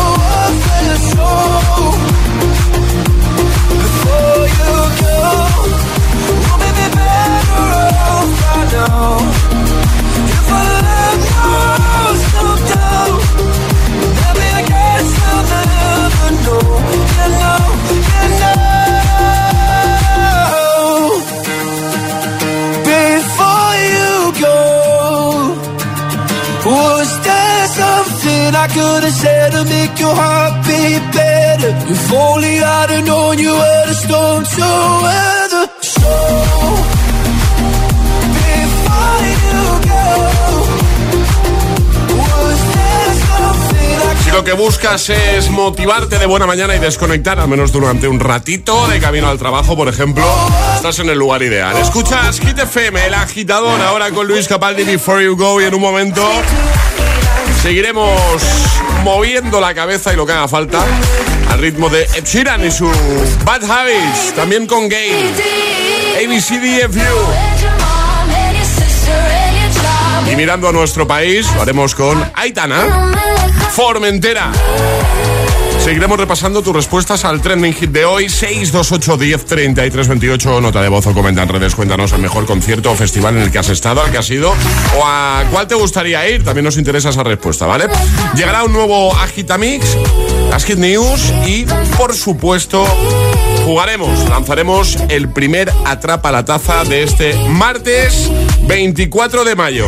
que 44.51 44.57
buscas 44.57 45.09
es 45.09 45.49
motivarte 45.49 46.19
de 46.19 46.25
buena 46.25 46.45
mañana 46.45 46.75
y 46.75 46.79
desconectar, 46.79 47.39
al 47.39 47.47
menos 47.47 47.71
durante 47.71 48.09
un 48.09 48.19
ratito 48.19 48.85
de 48.89 48.99
camino 48.99 49.29
al 49.29 49.37
trabajo, 49.37 49.77
por 49.77 49.87
ejemplo, 49.87 50.25
estás 50.75 50.99
en 50.99 51.09
el 51.09 51.17
lugar 51.17 51.41
ideal. 51.41 51.77
Escuchas 51.77 52.41
Hit 52.41 52.57
el 52.59 53.13
agitador, 53.13 53.79
ahora 53.79 54.11
con 54.11 54.27
Luis 54.27 54.49
Capaldi 54.49 54.83
Before 54.83 55.23
You 55.23 55.37
Go 55.37 55.61
y 55.61 55.63
en 55.63 55.73
un 55.73 55.79
momento 55.79 56.29
seguiremos 57.61 58.19
moviendo 59.05 59.61
la 59.61 59.73
cabeza 59.73 60.11
y 60.11 60.17
lo 60.17 60.25
que 60.25 60.33
haga 60.33 60.49
falta 60.49 60.83
al 61.49 61.59
ritmo 61.59 61.87
de 61.87 62.03
Ed 62.13 62.25
y 62.65 62.71
su 62.71 62.91
Bad 63.45 63.63
Habits, 63.63 64.33
también 64.35 64.67
con 64.67 64.89
Gay, 64.89 65.31
ABCDFU. 66.25 67.70
Y 70.31 70.35
mirando 70.35 70.69
a 70.69 70.71
nuestro 70.71 71.05
país, 71.05 71.45
lo 71.55 71.61
haremos 71.61 71.93
con 71.93 72.23
Aitana, 72.35 73.11
Formentera. 73.71 74.51
Seguiremos 75.83 76.17
repasando 76.17 76.61
tus 76.61 76.73
respuestas 76.73 77.25
al 77.25 77.41
trending 77.41 77.73
hit 77.73 77.89
de 77.89 78.05
hoy, 78.05 78.29
628 78.29 79.17
10 79.17 79.45
33 79.45 80.07
28, 80.07 80.61
nota 80.61 80.81
de 80.81 80.87
voz 80.87 81.07
o 81.07 81.13
comenta 81.13 81.43
en 81.43 81.49
redes, 81.49 81.75
cuéntanos 81.75 82.13
el 82.13 82.21
mejor 82.21 82.45
concierto 82.45 82.91
o 82.91 82.95
festival 82.95 83.35
en 83.35 83.43
el 83.43 83.51
que 83.51 83.59
has 83.59 83.69
estado, 83.69 84.01
al 84.01 84.11
que 84.11 84.19
has 84.19 84.29
ido, 84.29 84.53
o 84.97 85.03
a 85.03 85.43
cuál 85.51 85.67
te 85.67 85.75
gustaría 85.75 86.29
ir, 86.29 86.43
también 86.43 86.63
nos 86.65 86.77
interesa 86.77 87.09
esa 87.09 87.23
respuesta, 87.23 87.65
¿vale? 87.65 87.87
Llegará 88.35 88.63
un 88.63 88.71
nuevo 88.71 89.13
Agitamix, 89.15 89.97
las 90.49 90.63
Hit 90.63 90.77
News 90.77 91.33
y, 91.45 91.65
por 91.97 92.13
supuesto, 92.15 92.85
jugaremos, 93.65 94.29
lanzaremos 94.29 94.97
el 95.09 95.29
primer 95.29 95.71
Atrapa 95.85 96.31
la 96.31 96.45
Taza 96.45 96.83
de 96.83 97.03
este 97.03 97.33
martes 97.49 98.29
24 98.63 99.43
de 99.43 99.55
mayo. 99.55 99.87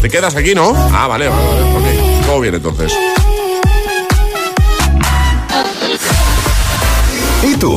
¿Te 0.00 0.08
quedas 0.08 0.36
aquí, 0.36 0.54
no? 0.54 0.72
Ah, 0.92 1.06
vale, 1.06 1.28
vale, 1.28 1.44
vale. 1.72 2.22
Todo 2.26 2.40
bien 2.40 2.54
entonces. 2.54 2.92
¿Y 7.42 7.56
tú? 7.56 7.76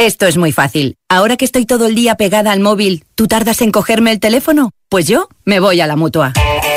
Esto 0.00 0.24
es 0.26 0.38
muy 0.38 0.50
fácil. 0.50 0.96
Ahora 1.10 1.36
que 1.36 1.44
estoy 1.44 1.66
todo 1.66 1.84
el 1.84 1.94
día 1.94 2.14
pegada 2.14 2.52
al 2.52 2.60
móvil, 2.60 3.04
¿tú 3.16 3.26
tardas 3.26 3.60
en 3.60 3.70
cogerme 3.70 4.10
el 4.10 4.18
teléfono? 4.18 4.70
Pues 4.88 5.06
yo 5.06 5.28
me 5.44 5.60
voy 5.60 5.82
a 5.82 5.86
la 5.86 5.94
mutua. 5.94 6.32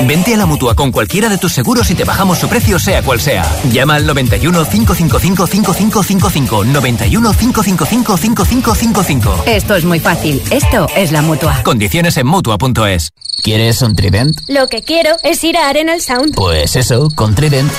Vente 0.05 0.33
a 0.33 0.37
la 0.37 0.45
mutua 0.45 0.75
con 0.75 0.91
cualquiera 0.91 1.29
de 1.29 1.37
tus 1.37 1.53
seguros 1.53 1.89
y 1.89 1.95
te 1.95 2.03
bajamos 2.03 2.39
su 2.39 2.49
precio, 2.49 2.77
sea 2.79 3.01
cual 3.01 3.21
sea. 3.21 3.49
Llama 3.71 3.95
al 3.95 4.05
91 4.05 4.65
555 4.65 5.47
5555. 5.47 6.65
91 6.65 7.31
555 7.31 8.17
5555. 8.17 9.43
Esto 9.45 9.75
es 9.77 9.85
muy 9.85 10.01
fácil. 10.01 10.41
Esto 10.51 10.87
es 10.93 11.13
la 11.13 11.21
mutua. 11.21 11.63
Condiciones 11.63 12.17
en 12.17 12.27
mutua.es. 12.27 13.11
¿Quieres 13.41 13.81
un 13.83 13.95
Trident? 13.95 14.35
Lo 14.49 14.67
que 14.67 14.81
quiero 14.81 15.15
es 15.23 15.41
ir 15.45 15.55
a 15.55 15.69
Arenal 15.69 16.01
Sound. 16.01 16.35
Pues 16.35 16.75
eso, 16.75 17.07
con 17.15 17.35
Trident. 17.35 17.71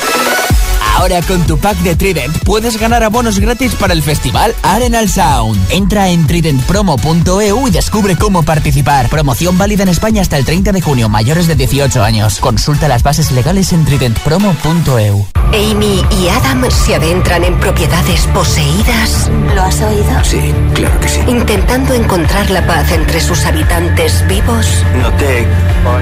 Ahora 0.96 1.20
con 1.22 1.42
tu 1.46 1.58
pack 1.58 1.76
de 1.78 1.96
Trident 1.96 2.36
puedes 2.44 2.78
ganar 2.78 3.02
abonos 3.02 3.38
gratis 3.40 3.74
para 3.74 3.92
el 3.92 4.02
festival 4.02 4.54
Arenal 4.62 5.08
Sound. 5.08 5.60
Entra 5.70 6.08
en 6.08 6.26
tridentpromo.eu 6.26 7.68
y 7.68 7.70
descubre 7.70 8.16
cómo 8.16 8.42
participar. 8.44 9.08
Promoción 9.08 9.58
válida 9.58 9.82
en 9.82 9.88
España 9.88 10.22
hasta 10.22 10.38
el 10.38 10.44
30 10.44 10.72
de 10.72 10.80
junio, 10.80 11.08
mayores 11.08 11.46
de 11.46 11.56
18 11.56 12.02
años. 12.02 12.38
Consulta 12.38 12.86
las 12.88 13.02
bases 13.02 13.32
legales 13.32 13.72
en 13.72 13.84
tridentpromo.eu. 13.84 15.26
Amy 15.52 16.02
y 16.10 16.28
Adam 16.28 16.68
se 16.70 16.94
adentran 16.94 17.44
en 17.44 17.58
propiedades 17.58 18.26
poseídas. 18.28 19.30
¿Lo 19.54 19.62
has 19.62 19.80
oído? 19.82 20.24
Sí, 20.24 20.52
claro 20.74 20.98
que 21.00 21.08
sí. 21.08 21.20
Intentando 21.28 21.94
encontrar 21.94 22.50
la 22.50 22.66
paz 22.66 22.90
entre 22.92 23.20
sus 23.20 23.44
habitantes 23.44 24.26
vivos 24.26 24.66
Noté 25.00 25.46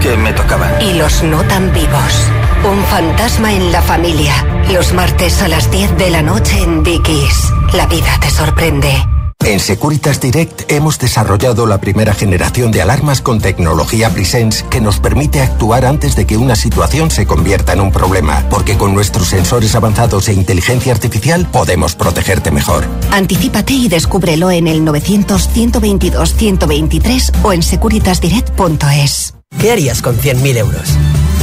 que 0.00 0.16
me 0.16 0.32
tocaban. 0.32 0.70
y 0.82 0.94
los 0.94 1.22
no 1.22 1.42
tan 1.44 1.72
vivos. 1.72 2.28
Un 2.64 2.84
fantasma 2.84 3.52
en 3.52 3.72
la 3.72 3.82
familia. 3.82 4.32
Los 4.72 4.92
martes 4.92 5.42
a 5.42 5.48
las 5.48 5.68
10 5.72 5.98
de 5.98 6.10
la 6.10 6.22
noche 6.22 6.62
en 6.62 6.84
Dickies. 6.84 7.52
La 7.74 7.86
vida 7.86 8.16
te 8.20 8.30
sorprende. 8.30 9.04
En 9.44 9.58
Securitas 9.58 10.20
Direct 10.20 10.70
hemos 10.70 11.00
desarrollado 11.00 11.66
la 11.66 11.78
primera 11.78 12.14
generación 12.14 12.70
de 12.70 12.80
alarmas 12.80 13.20
con 13.20 13.40
tecnología 13.40 14.10
Presence 14.10 14.64
que 14.70 14.80
nos 14.80 15.00
permite 15.00 15.40
actuar 15.40 15.84
antes 15.84 16.14
de 16.14 16.24
que 16.24 16.36
una 16.36 16.54
situación 16.54 17.10
se 17.10 17.26
convierta 17.26 17.72
en 17.72 17.80
un 17.80 17.90
problema, 17.90 18.44
porque 18.48 18.76
con 18.76 18.94
nuestros 18.94 19.26
sensores 19.26 19.74
avanzados 19.74 20.28
e 20.28 20.32
inteligencia 20.32 20.92
artificial 20.92 21.48
podemos 21.50 21.96
protegerte 21.96 22.52
mejor. 22.52 22.84
Anticípate 23.10 23.72
y 23.72 23.88
descúbrelo 23.88 24.52
en 24.52 24.68
el 24.68 24.82
900-122-123 24.82 27.32
o 27.42 27.52
en 27.52 27.64
securitasdirect.es. 27.64 29.34
¿Qué 29.58 29.72
harías 29.72 30.00
con 30.00 30.16
100.000 30.16 30.58
euros? 30.58 30.96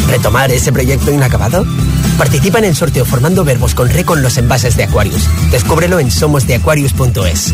¿Retomar 0.10 0.52
ese 0.52 0.72
proyecto 0.72 1.12
inacabado? 1.12 1.65
Participa 2.17 2.60
en 2.60 2.65
el 2.65 2.76
sorteo 2.76 3.06
formando 3.06 3.43
verbos 3.43 3.76
con 3.76 3.89
re 3.89 4.04
con 4.04 4.22
los 4.22 4.38
envases 4.38 4.76
de 4.76 4.84
Aquarius. 4.84 5.28
Descúbrelo 5.52 6.00
en 6.00 6.12
somosdeaquarius.es. 6.12 7.54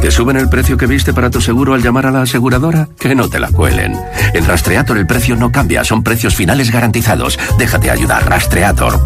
¿Te 0.00 0.10
suben 0.10 0.36
el 0.36 0.48
precio 0.48 0.76
que 0.76 0.86
viste 0.86 1.14
para 1.14 1.30
tu 1.30 1.40
seguro 1.40 1.74
al 1.74 1.82
llamar 1.82 2.06
a 2.06 2.10
la 2.10 2.22
aseguradora? 2.22 2.88
Que 2.98 3.14
no 3.14 3.28
te 3.28 3.40
la 3.40 3.50
cuelen. 3.50 3.98
En 4.34 4.46
Rastreator 4.46 4.98
el 4.98 5.06
precio 5.06 5.34
no 5.34 5.50
cambia, 5.50 5.82
son 5.84 6.02
precios 6.02 6.34
finales 6.34 6.70
garantizados. 6.70 7.38
Déjate 7.58 7.90
ayudar, 7.90 8.28
Rastreator. 8.28 9.00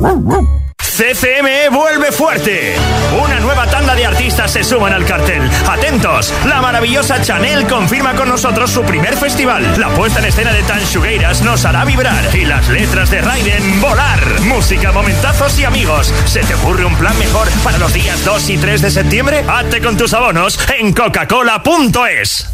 CCME 0.98 1.68
vuelve 1.70 2.11
fuerte. 2.11 2.74
Una 3.22 3.38
nueva 3.38 3.68
tanda 3.68 3.94
de 3.94 4.04
artistas 4.04 4.50
se 4.50 4.64
suman 4.64 4.92
al 4.92 5.04
cartel. 5.04 5.48
Atentos, 5.70 6.34
la 6.44 6.61
maravillosa 6.61 7.22
Chanel 7.22 7.68
confirma 7.68 8.16
con 8.16 8.28
nosotros 8.28 8.68
su 8.72 8.82
primer 8.82 9.16
festival. 9.16 9.78
La 9.78 9.90
puesta 9.90 10.18
en 10.18 10.24
escena 10.24 10.52
de 10.52 10.64
Tan 10.64 10.80
Shugueiras 10.80 11.42
nos 11.42 11.64
hará 11.64 11.84
vibrar 11.84 12.34
y 12.34 12.44
las 12.44 12.68
letras 12.68 13.12
de 13.12 13.20
Raiden 13.20 13.80
volar. 13.80 14.40
Música, 14.40 14.90
momentazos 14.90 15.56
y 15.61 15.64
amigos. 15.64 16.12
¿Se 16.26 16.40
te 16.40 16.56
ocurre 16.56 16.84
un 16.84 16.96
plan 16.96 17.16
mejor 17.20 17.46
para 17.62 17.78
los 17.78 17.94
días 17.94 18.24
2 18.24 18.50
y 18.50 18.58
3 18.58 18.82
de 18.82 18.90
septiembre? 18.90 19.44
Hazte 19.46 19.80
con 19.80 19.96
tus 19.96 20.12
abonos 20.14 20.58
en 20.80 20.92
coca-cola.es. 20.92 22.48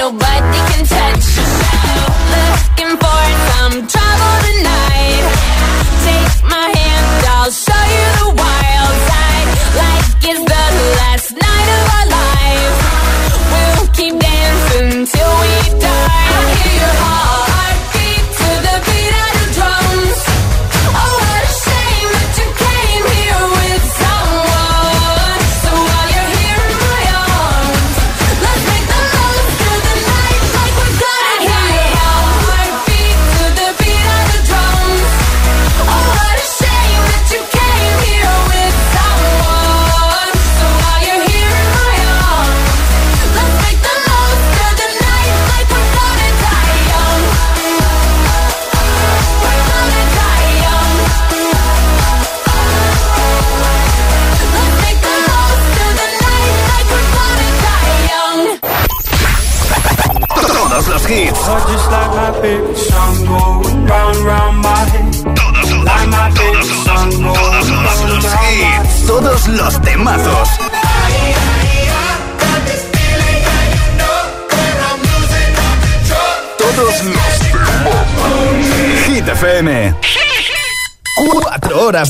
nobody 0.00 0.39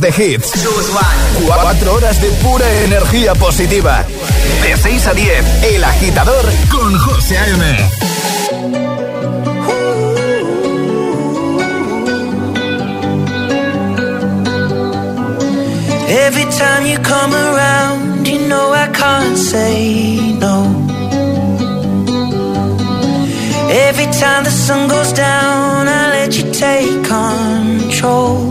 de 0.00 0.08
hits. 0.08 0.52
4 1.46 1.92
horas 1.92 2.20
de 2.20 2.28
pura 2.42 2.66
energía 2.84 3.34
positiva. 3.34 4.04
De 4.62 4.76
6 4.76 5.06
a 5.06 5.14
10, 5.14 5.44
El 5.74 5.84
Agitador 5.84 6.44
con 6.70 6.98
José 6.98 7.38
A.M. 7.38 7.76
Every 16.08 16.44
time 16.44 16.86
you 16.86 16.98
come 16.98 17.34
around, 17.34 18.26
you 18.26 18.48
know 18.48 18.72
I 18.72 18.88
can't 18.92 19.36
say 19.36 20.32
no. 20.38 20.64
Every 23.88 24.06
time 24.06 24.44
the 24.44 24.50
sun 24.50 24.88
goes 24.88 25.12
down, 25.12 25.86
I 25.86 26.10
let 26.10 26.36
you 26.36 26.50
take 26.52 27.04
control. 27.04 28.49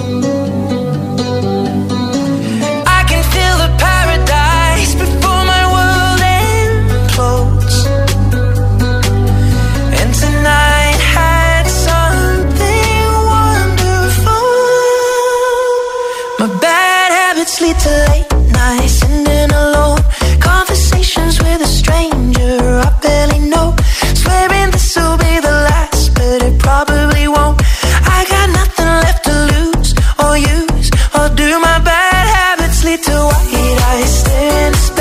I 34.00 34.06
stand. 34.06 34.99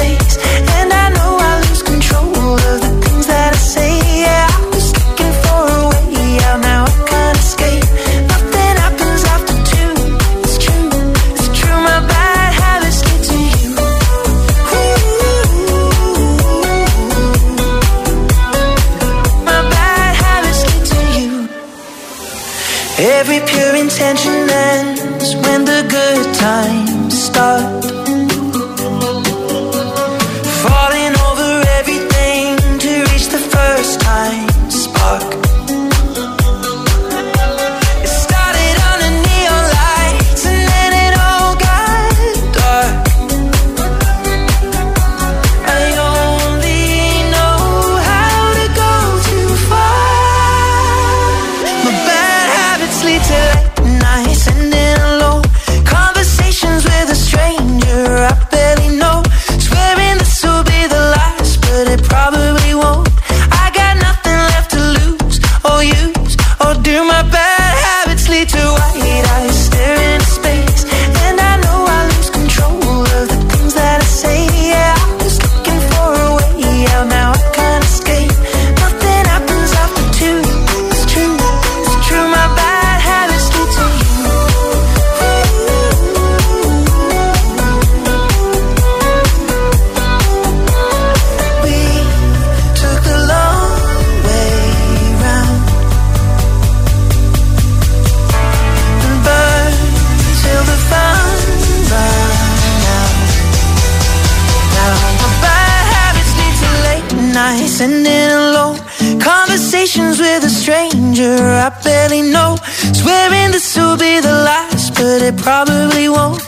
It 115.28 115.36
probably 115.36 116.08
won't. 116.08 116.42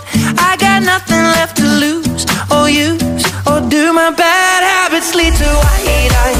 I 0.48 0.56
got 0.58 0.82
nothing 0.82 1.24
left 1.36 1.56
to 1.58 1.66
lose 1.84 2.24
or 2.50 2.70
use, 2.70 3.24
or 3.46 3.60
do 3.68 3.92
my 3.92 4.10
bad 4.10 4.60
habits 4.72 5.14
lead 5.14 5.34
to 5.34 5.48
white 5.62 6.12
eyes 6.24 6.39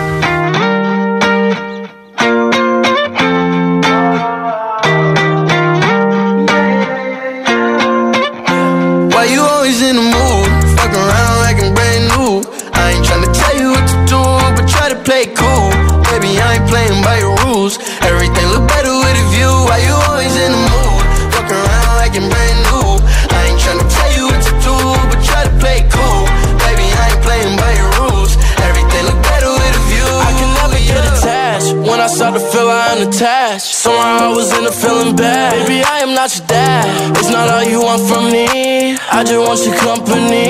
Not 36.21 36.37
your 36.37 36.47
dad. 36.47 37.17
It's 37.17 37.31
not 37.31 37.49
all 37.49 37.63
you 37.63 37.81
want 37.81 38.03
from 38.07 38.25
me. 38.31 38.95
I 39.11 39.23
just 39.23 39.41
want 39.41 39.59
your 39.65 39.75
company. 39.81 40.40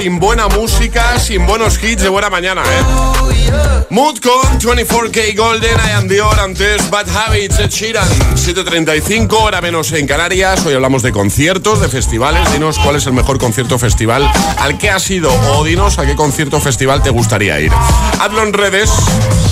Sin 0.00 0.18
buena 0.18 0.48
música, 0.48 1.18
sin 1.18 1.46
buenos 1.46 1.82
hits 1.82 2.02
de 2.02 2.08
buena 2.08 2.30
mañana, 2.30 2.62
eh? 2.62 3.84
Mood 3.90 4.18
con 4.20 4.58
24K 4.58 5.36
Golden, 5.36 5.76
I 5.76 5.90
am 5.90 6.08
Dior, 6.08 6.40
antes 6.40 6.88
Bad 6.88 7.06
Habits, 7.08 7.58
Ed 7.58 7.68
Sheeran, 7.68 8.08
7.35, 8.34 9.30
hora 9.32 9.60
menos 9.60 9.92
en 9.92 10.06
Canarias. 10.06 10.64
Hoy 10.64 10.72
hablamos 10.72 11.02
de 11.02 11.12
conciertos, 11.12 11.80
de 11.80 11.88
festivales. 11.88 12.50
Dinos 12.52 12.78
cuál 12.78 12.96
es 12.96 13.06
el 13.06 13.12
mejor 13.12 13.38
concierto 13.38 13.78
festival 13.78 14.30
al 14.58 14.78
que 14.78 14.88
has 14.88 15.10
ido 15.10 15.30
o 15.54 15.64
dinos 15.64 15.98
a 15.98 16.06
qué 16.06 16.16
concierto 16.16 16.60
festival 16.60 17.02
te 17.02 17.10
gustaría 17.10 17.60
ir. 17.60 17.72
Hazlo 18.20 18.42
en 18.42 18.54
redes. 18.54 18.90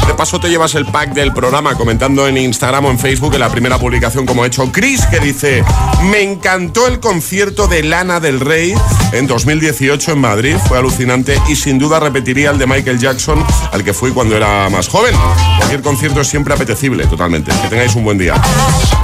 De 0.06 0.14
paso 0.14 0.40
te 0.40 0.48
llevas 0.48 0.74
el 0.76 0.86
pack 0.86 1.12
del 1.12 1.34
programa 1.34 1.74
comentando 1.74 2.26
en 2.26 2.38
Instagram 2.38 2.86
o 2.86 2.90
en 2.90 2.98
Facebook 2.98 3.34
en 3.34 3.40
la 3.40 3.50
primera 3.50 3.78
publicación 3.78 4.24
como 4.24 4.44
ha 4.44 4.46
hecho 4.46 4.72
Chris 4.72 5.04
que 5.04 5.20
dice 5.20 5.62
me 6.04 6.22
encantó 6.22 6.86
el 6.86 7.00
concierto 7.00 7.66
de 7.66 7.82
Lana 7.82 8.20
del 8.20 8.40
Rey 8.40 8.74
en 9.12 9.26
2018 9.26 10.12
en 10.12 10.18
Madrid, 10.18 10.56
fue 10.66 10.78
alucinante 10.78 11.40
y 11.48 11.56
sin 11.56 11.78
duda 11.78 11.98
repetiría 12.00 12.50
el 12.50 12.58
de 12.58 12.66
Michael 12.66 12.98
Jackson 12.98 13.44
al 13.72 13.82
que 13.82 13.92
fui 13.92 14.12
cuando 14.12 14.36
era 14.36 14.68
más 14.68 14.88
joven. 14.88 15.14
Cualquier 15.56 15.82
concierto 15.82 16.20
es 16.20 16.28
siempre 16.28 16.54
apetecible, 16.54 17.06
totalmente. 17.06 17.50
Que 17.62 17.68
tengáis 17.68 17.94
un 17.94 18.04
buen 18.04 18.18
día. 18.18 18.34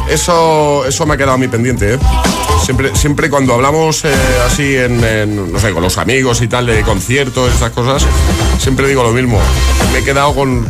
Eso, 0.08 0.84
eso 0.86 1.06
me 1.06 1.14
ha 1.14 1.16
quedado 1.16 1.32
a 1.32 1.38
mí 1.38 1.48
pendiente, 1.48 1.94
¿eh? 1.94 1.98
Siempre, 2.62 2.94
siempre 2.94 3.28
cuando 3.28 3.54
hablamos 3.54 4.04
eh, 4.04 4.14
así 4.46 4.76
en, 4.76 5.52
no 5.52 5.58
sé, 5.58 5.72
con 5.72 5.82
los 5.82 5.98
amigos 5.98 6.40
y 6.40 6.48
tal 6.48 6.66
de 6.66 6.82
conciertos, 6.82 7.52
estas 7.52 7.72
cosas, 7.72 8.06
siempre 8.58 8.88
digo 8.88 9.02
lo 9.02 9.12
mismo. 9.12 9.38
Me 9.92 9.98
he 9.98 10.04
quedado 10.04 10.34
con, 10.34 10.64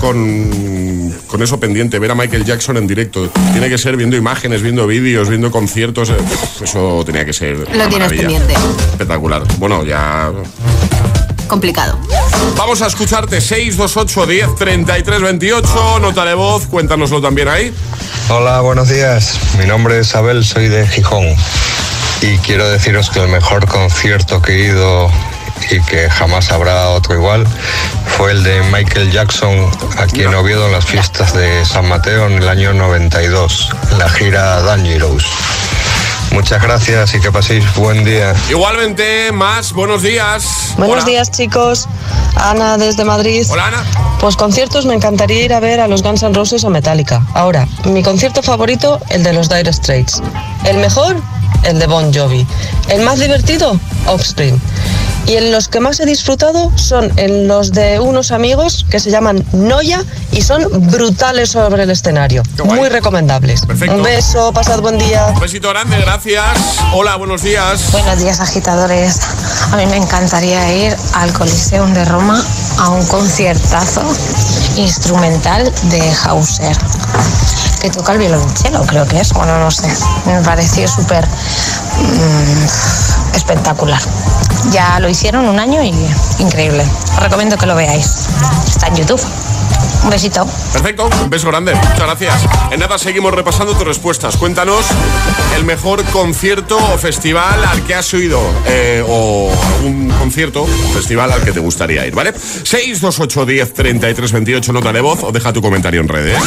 con 1.26 1.42
eso 1.42 1.58
pendiente, 1.58 1.98
ver 1.98 2.10
a 2.10 2.14
Michael 2.14 2.44
Jackson 2.44 2.76
en 2.76 2.86
directo. 2.86 3.28
Tiene 3.52 3.68
que 3.68 3.78
ser 3.78 3.96
viendo 3.96 4.16
imágenes, 4.16 4.62
viendo 4.62 4.86
vídeos, 4.86 5.28
viendo 5.28 5.50
conciertos. 5.50 6.10
eh, 6.10 6.16
eso 6.62 7.02
tenía 7.04 7.24
que 7.24 7.32
ser. 7.32 7.56
Lo 7.58 7.66
tienes 7.66 7.90
maravilla. 7.98 8.20
pendiente. 8.22 8.54
Espectacular. 8.92 9.42
Bueno, 9.58 9.84
ya. 9.84 10.30
Complicado. 11.46 11.98
Vamos 12.56 12.80
a 12.82 12.86
escucharte 12.86 13.40
628 13.40 14.26
10 14.26 14.54
33 14.56 15.20
28. 15.20 15.98
Nota 16.00 16.24
de 16.24 16.34
voz, 16.34 16.66
cuéntanoslo 16.66 17.20
también 17.20 17.48
ahí. 17.48 17.72
Hola, 18.28 18.60
buenos 18.60 18.88
días. 18.88 19.38
Mi 19.58 19.66
nombre 19.66 19.98
es 20.00 20.14
Abel, 20.14 20.44
soy 20.44 20.68
de 20.68 20.86
Gijón. 20.86 21.26
Y 22.22 22.38
quiero 22.38 22.68
deciros 22.70 23.10
que 23.10 23.20
el 23.20 23.28
mejor 23.28 23.66
concierto 23.66 24.40
que 24.40 24.52
he 24.52 24.68
ido 24.68 25.10
y 25.70 25.80
que 25.82 26.08
jamás 26.08 26.50
habrá 26.50 26.88
otro 26.90 27.14
igual 27.14 27.46
fue 28.16 28.32
el 28.32 28.44
de 28.44 28.62
Michael 28.72 29.10
Jackson 29.10 29.70
aquí 29.98 30.22
en 30.22 30.34
Oviedo 30.34 30.66
en 30.66 30.72
las 30.72 30.84
fiestas 30.84 31.32
de 31.34 31.64
San 31.64 31.88
Mateo 31.88 32.26
en 32.26 32.34
el 32.34 32.48
año 32.48 32.72
92, 32.72 33.70
en 33.90 33.98
la 33.98 34.08
gira 34.08 34.62
Dangerous. 34.62 35.24
Muchas 36.32 36.62
gracias 36.62 37.14
y 37.14 37.20
que 37.20 37.32
paséis 37.32 37.64
buen 37.74 38.04
día. 38.04 38.34
Igualmente, 38.48 39.32
más, 39.32 39.72
buenos 39.72 40.02
días. 40.02 40.74
Buenos 40.76 41.04
días 41.04 41.30
chicos, 41.30 41.88
Ana 42.36 42.76
desde 42.76 43.04
Madrid. 43.04 43.46
Hola 43.48 43.68
Ana. 43.68 43.84
Pues 44.20 44.36
conciertos 44.36 44.86
me 44.86 44.94
encantaría 44.94 45.44
ir 45.44 45.52
a 45.52 45.60
ver 45.60 45.80
a 45.80 45.88
los 45.88 46.02
Guns 46.02 46.22
N' 46.22 46.34
Roses 46.34 46.64
o 46.64 46.70
Metallica. 46.70 47.22
Ahora, 47.34 47.66
mi 47.84 48.02
concierto 48.02 48.42
favorito, 48.42 49.00
el 49.10 49.22
de 49.22 49.32
los 49.32 49.48
Dire 49.48 49.72
Straits. 49.72 50.22
El 50.64 50.78
mejor, 50.78 51.16
el 51.64 51.78
de 51.78 51.86
Bon 51.86 52.12
Jovi. 52.12 52.46
El 52.88 53.02
más 53.02 53.18
divertido, 53.18 53.78
Offspring. 54.06 54.60
Y 55.26 55.36
en 55.36 55.52
los 55.52 55.68
que 55.68 55.80
más 55.80 56.00
he 56.00 56.06
disfrutado 56.06 56.70
son 56.76 57.10
en 57.16 57.48
los 57.48 57.72
de 57.72 57.98
unos 57.98 58.30
amigos 58.30 58.84
que 58.90 59.00
se 59.00 59.10
llaman 59.10 59.44
Noya 59.52 60.02
y 60.32 60.42
son 60.42 60.64
brutales 60.90 61.50
sobre 61.50 61.84
el 61.84 61.90
escenario. 61.90 62.42
Muy 62.64 62.88
recomendables. 62.90 63.62
Un 63.62 64.02
beso, 64.02 64.52
pasad 64.52 64.80
buen 64.80 64.98
día. 64.98 65.26
Un 65.34 65.40
besito 65.40 65.70
grande, 65.70 65.96
gracias. 65.98 66.44
Hola, 66.92 67.16
buenos 67.16 67.42
días. 67.42 67.90
Buenos 67.92 68.18
días, 68.18 68.40
agitadores. 68.40 69.20
A 69.72 69.76
mí 69.76 69.86
me 69.86 69.96
encantaría 69.96 70.86
ir 70.86 70.96
al 71.14 71.32
Coliseum 71.32 71.94
de 71.94 72.04
Roma 72.04 72.44
a 72.78 72.90
un 72.90 73.06
conciertazo 73.06 74.02
instrumental 74.76 75.72
de 75.84 76.12
Hauser 76.24 76.76
que 77.80 77.90
toca 77.90 78.12
el 78.12 78.18
violonchelo, 78.18 78.80
creo 78.86 79.06
que 79.06 79.20
es, 79.20 79.32
bueno, 79.34 79.58
no 79.58 79.70
sé, 79.70 79.86
me 80.24 80.40
pareció 80.40 80.88
súper 80.88 81.26
mm, 81.26 83.13
espectacular. 83.36 84.00
Ya 84.70 84.98
lo 85.00 85.08
hicieron 85.08 85.46
un 85.46 85.58
año 85.58 85.82
y 85.82 85.94
increíble. 86.38 86.84
Os 87.16 87.22
recomiendo 87.22 87.56
que 87.56 87.66
lo 87.66 87.74
veáis. 87.74 88.28
Está 88.66 88.88
en 88.88 88.96
YouTube. 88.96 89.20
Un 90.04 90.10
besito. 90.10 90.46
Perfecto, 90.70 91.08
un 91.22 91.30
beso 91.30 91.48
grande. 91.48 91.74
Muchas 91.74 91.98
gracias. 91.98 92.34
En 92.70 92.80
nada 92.80 92.98
seguimos 92.98 93.32
repasando 93.32 93.72
tus 93.72 93.86
respuestas. 93.86 94.36
Cuéntanos 94.36 94.84
el 95.56 95.64
mejor 95.64 96.04
concierto 96.04 96.76
o 96.76 96.98
festival 96.98 97.64
al 97.64 97.82
que 97.84 97.94
has 97.94 98.12
oído 98.12 98.38
eh, 98.66 99.02
o 99.08 99.50
un 99.82 100.10
concierto 100.10 100.64
o 100.64 100.66
festival 100.92 101.32
al 101.32 101.42
que 101.42 101.52
te 101.52 101.60
gustaría 101.60 102.06
ir, 102.06 102.14
¿vale? 102.14 102.34
628 102.34 103.46
10 103.46 103.72
33 103.72 104.32
28 104.32 104.72
nota 104.74 104.92
de 104.92 105.00
voz 105.00 105.22
o 105.22 105.32
deja 105.32 105.54
tu 105.54 105.62
comentario 105.62 106.02
en 106.02 106.08
redes. 106.08 106.38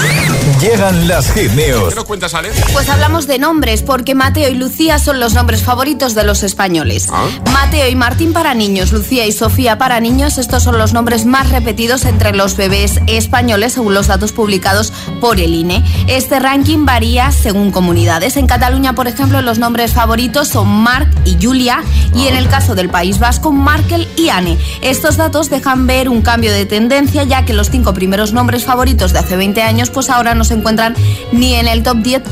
Llegan 0.61 1.07
las 1.07 1.31
hit 1.33 1.51
news. 1.53 1.89
¿Qué 1.89 1.95
nos 1.95 2.05
cuentas, 2.05 2.35
Ale? 2.35 2.51
Pues 2.73 2.87
hablamos 2.89 3.25
de 3.25 3.39
nombres 3.39 3.81
porque 3.81 4.13
Mateo 4.13 4.49
y 4.49 4.53
Lucía 4.53 4.99
son 4.99 5.19
los 5.19 5.33
nombres 5.33 5.63
favoritos 5.63 6.13
de 6.13 6.23
los 6.23 6.43
españoles. 6.43 7.07
Ah. 7.11 7.25
Mateo 7.51 7.89
y 7.89 7.95
Martín 7.95 8.33
para 8.33 8.53
niños, 8.53 8.91
Lucía 8.91 9.25
y 9.25 9.31
Sofía 9.31 9.79
para 9.79 9.99
niños, 9.99 10.37
estos 10.37 10.61
son 10.61 10.77
los 10.77 10.93
nombres 10.93 11.25
más 11.25 11.49
repetidos 11.49 12.05
entre 12.05 12.33
los 12.33 12.55
bebés 12.55 12.99
españoles 13.07 13.46
según 13.69 13.93
los 13.93 14.07
datos 14.07 14.33
publicados 14.33 14.91
por 15.21 15.39
el 15.39 15.53
INE. 15.53 15.83
Este 16.07 16.37
ranking 16.39 16.85
varía 16.85 17.31
según 17.31 17.71
comunidades. 17.71 18.35
En 18.35 18.45
Cataluña, 18.45 18.93
por 18.93 19.07
ejemplo, 19.07 19.41
los 19.41 19.57
nombres 19.57 19.93
favoritos 19.93 20.49
son 20.49 20.67
Marc 20.67 21.09
y 21.25 21.37
Julia 21.41 21.81
y 22.13 22.27
en 22.27 22.35
el 22.35 22.49
caso 22.49 22.75
del 22.75 22.89
País 22.89 23.19
Vasco, 23.19 23.51
Markel 23.51 24.05
y 24.17 24.29
Anne. 24.29 24.57
Estos 24.81 25.15
datos 25.15 25.49
dejan 25.49 25.87
ver 25.87 26.09
un 26.09 26.21
cambio 26.21 26.51
de 26.51 26.65
tendencia 26.65 27.23
ya 27.23 27.45
que 27.45 27.53
los 27.53 27.69
cinco 27.69 27.93
primeros 27.93 28.33
nombres 28.33 28.65
favoritos 28.65 29.13
de 29.13 29.19
hace 29.19 29.37
20 29.37 29.61
años 29.61 29.89
pues 29.89 30.09
ahora 30.09 30.35
no 30.35 30.43
se 30.43 30.53
encuentran 30.53 30.93
ni 31.31 31.55
en 31.55 31.67
el 31.67 31.83
top 31.83 31.97
10 31.97 32.23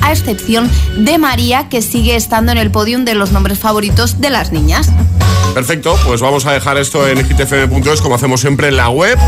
a 0.00 0.12
excepción 0.12 0.70
de 0.96 1.18
María 1.18 1.68
que 1.68 1.82
sigue 1.82 2.16
estando 2.16 2.52
en 2.52 2.58
el 2.58 2.70
podium 2.70 3.04
de 3.04 3.14
los 3.14 3.30
nombres 3.30 3.58
favoritos 3.58 4.20
de 4.20 4.30
las 4.30 4.52
niñas. 4.52 4.90
Perfecto, 5.56 5.98
pues 6.04 6.20
vamos 6.20 6.44
a 6.44 6.52
dejar 6.52 6.76
esto 6.76 7.08
en 7.08 7.26
gtfm.es 7.26 8.02
como 8.02 8.16
hacemos 8.16 8.42
siempre 8.42 8.68
en 8.68 8.76
la 8.76 8.90
web. 8.90 9.18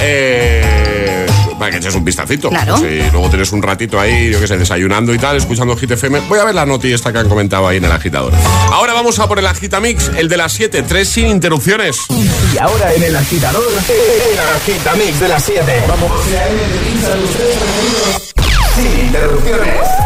Eh, 0.00 1.26
para 1.58 1.70
que 1.70 1.76
eches 1.76 1.94
un 1.94 2.02
vistacito. 2.02 2.48
Claro. 2.48 2.78
Si 2.78 3.02
luego 3.12 3.28
tienes 3.28 3.52
un 3.52 3.60
ratito 3.60 4.00
ahí, 4.00 4.30
yo 4.30 4.40
qué 4.40 4.46
sé, 4.46 4.56
desayunando 4.56 5.12
y 5.12 5.18
tal, 5.18 5.36
escuchando 5.36 5.76
GTFM. 5.76 6.20
Voy 6.30 6.38
a 6.38 6.44
ver 6.44 6.54
la 6.54 6.64
noti 6.64 6.90
esta 6.94 7.12
que 7.12 7.18
han 7.18 7.28
comentado 7.28 7.68
ahí 7.68 7.76
en 7.76 7.84
el 7.84 7.92
agitador. 7.92 8.32
Ahora 8.72 8.94
vamos 8.94 9.18
a 9.18 9.28
por 9.28 9.38
el 9.38 9.46
agitamix, 9.46 10.10
el 10.16 10.30
de 10.30 10.38
las 10.38 10.54
7, 10.54 10.82
3 10.82 11.06
sin 11.06 11.26
interrupciones. 11.26 11.98
Y 12.08 12.56
ahora 12.56 12.94
en 12.94 13.02
el 13.02 13.14
agitador, 13.14 13.62
el 13.70 14.38
agitamix 14.56 15.20
de 15.20 15.28
las 15.28 15.44
7. 15.44 15.84
Vamos. 15.86 16.10
Sin 18.74 19.06
interrupciones. 19.06 20.05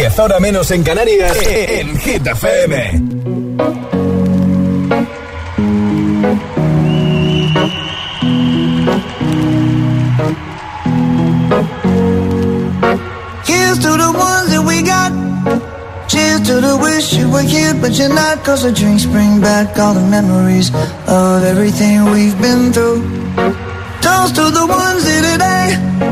Ahora 0.00 0.40
menos 0.40 0.70
en 0.70 0.82
Canarias, 0.82 1.36
en 1.46 1.98
Hit 1.98 2.26
FM. 2.26 2.92
Here's 13.44 13.78
to 13.80 13.90
the 13.90 14.12
ones 14.16 14.48
that 14.50 14.64
we 14.66 14.82
got. 14.82 15.12
Cheers 16.08 16.40
to 16.48 16.54
the 16.60 16.78
wish 16.80 17.12
you 17.12 17.30
were 17.30 17.42
here, 17.42 17.74
but 17.74 17.92
you're 17.98 18.08
not. 18.08 18.42
Cause 18.44 18.62
the 18.62 18.72
drinks 18.72 19.04
bring 19.04 19.40
back 19.40 19.78
all 19.78 19.92
the 19.92 20.08
memories 20.08 20.70
of 21.06 21.44
everything 21.44 22.04
we've 22.10 22.38
been 22.40 22.72
through. 22.72 23.02
Toast 24.00 24.34
to 24.36 24.50
the 24.50 24.66
ones 24.66 25.04
here 25.06 25.22
today. 25.32 26.11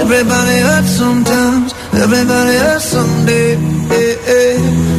Everybody 0.00 0.56
hurts 0.68 0.92
sometimes, 0.96 1.74
everybody 1.92 2.56
hurts 2.56 2.86
someday. 2.86 3.56
Hey, 3.92 4.16
hey. 4.30 4.56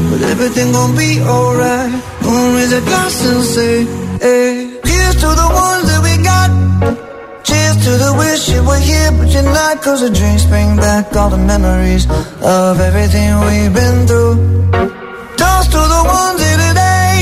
But 0.09 0.21
everything 0.33 0.71
gon' 0.71 0.95
be 0.95 1.19
alright. 1.21 1.91
Gonna 2.23 2.55
raise 2.55 2.71
a 2.71 2.81
glass 2.81 3.15
and 3.25 3.43
say, 3.43 3.75
hey. 4.21 4.79
Here's 4.83 5.15
to 5.23 5.29
the 5.41 5.49
ones 5.65 5.85
that 5.89 6.01
we 6.05 6.13
got. 6.31 6.49
Cheers 7.47 7.77
to 7.85 7.91
the 8.05 8.11
wish 8.21 8.49
you 8.53 8.61
were 8.63 8.83
here, 8.89 9.11
but 9.17 9.27
you're 9.33 9.51
not. 9.59 9.81
Cause 9.81 10.01
the 10.01 10.11
drinks 10.11 10.45
bring 10.45 10.75
back 10.77 11.15
all 11.15 11.29
the 11.29 11.43
memories 11.53 12.05
of 12.41 12.79
everything 12.79 13.29
we've 13.49 13.73
been 13.73 14.07
through. 14.07 14.35
Toast 15.41 15.69
to 15.75 15.81
the 15.95 16.03
ones 16.19 16.39
here 16.45 16.59
today. 16.69 17.17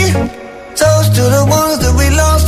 Toast 0.75 1.15
to 1.15 1.23
the 1.37 1.43
ones 1.47 1.79
that 1.79 1.88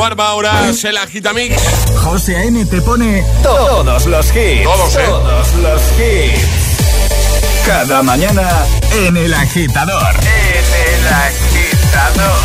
Hardy, 0.00 0.14
Warba 0.14 0.28
ahora, 0.28 0.70
el 0.70 0.96
Agitamix. 0.96 1.56
José 2.02 2.36
A.M. 2.36 2.64
te 2.66 2.80
pone 2.80 3.22
todos 3.42 4.06
los 4.06 4.26
hits. 4.28 4.62
Todos, 4.64 4.96
¿eh? 4.96 5.04
Todos 5.06 5.54
los 5.56 5.82
hits. 5.98 7.66
Cada 7.66 8.02
mañana 8.02 8.48
en 8.92 9.16
el 9.16 9.34
agitador. 9.34 10.14
En 10.14 10.98
el 10.98 11.06
agitador. 11.06 12.38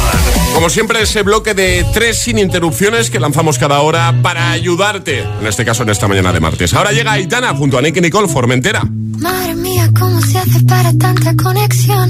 Como 0.54 0.70
siempre, 0.70 1.02
ese 1.02 1.24
bloque 1.24 1.54
de 1.54 1.86
tres 1.94 2.20
sin 2.20 2.40
interrupciones 2.40 3.10
que 3.10 3.20
lanzamos 3.20 3.58
cada 3.58 3.80
hora 3.80 4.14
para 4.22 4.52
ayudarte, 4.52 5.20
en 5.20 5.48
este 5.48 5.64
caso 5.66 5.84
en 5.84 5.90
esta 5.90 6.08
mañana 6.08 6.34
de 6.34 6.40
martes. 6.40 6.74
Ahora 6.74 6.92
llega 6.92 7.14
Aitana 7.14 7.56
junto 7.56 7.78
a 7.78 7.82
Nicky 7.82 8.02
Nicole 8.02 8.28
Formentera. 8.28 8.84
Madre 9.20 9.56
mía, 9.56 9.90
¿cómo 9.98 10.22
se 10.22 10.38
hace 10.38 10.62
para 10.68 10.92
tanta 10.98 11.34
conexión? 11.36 12.10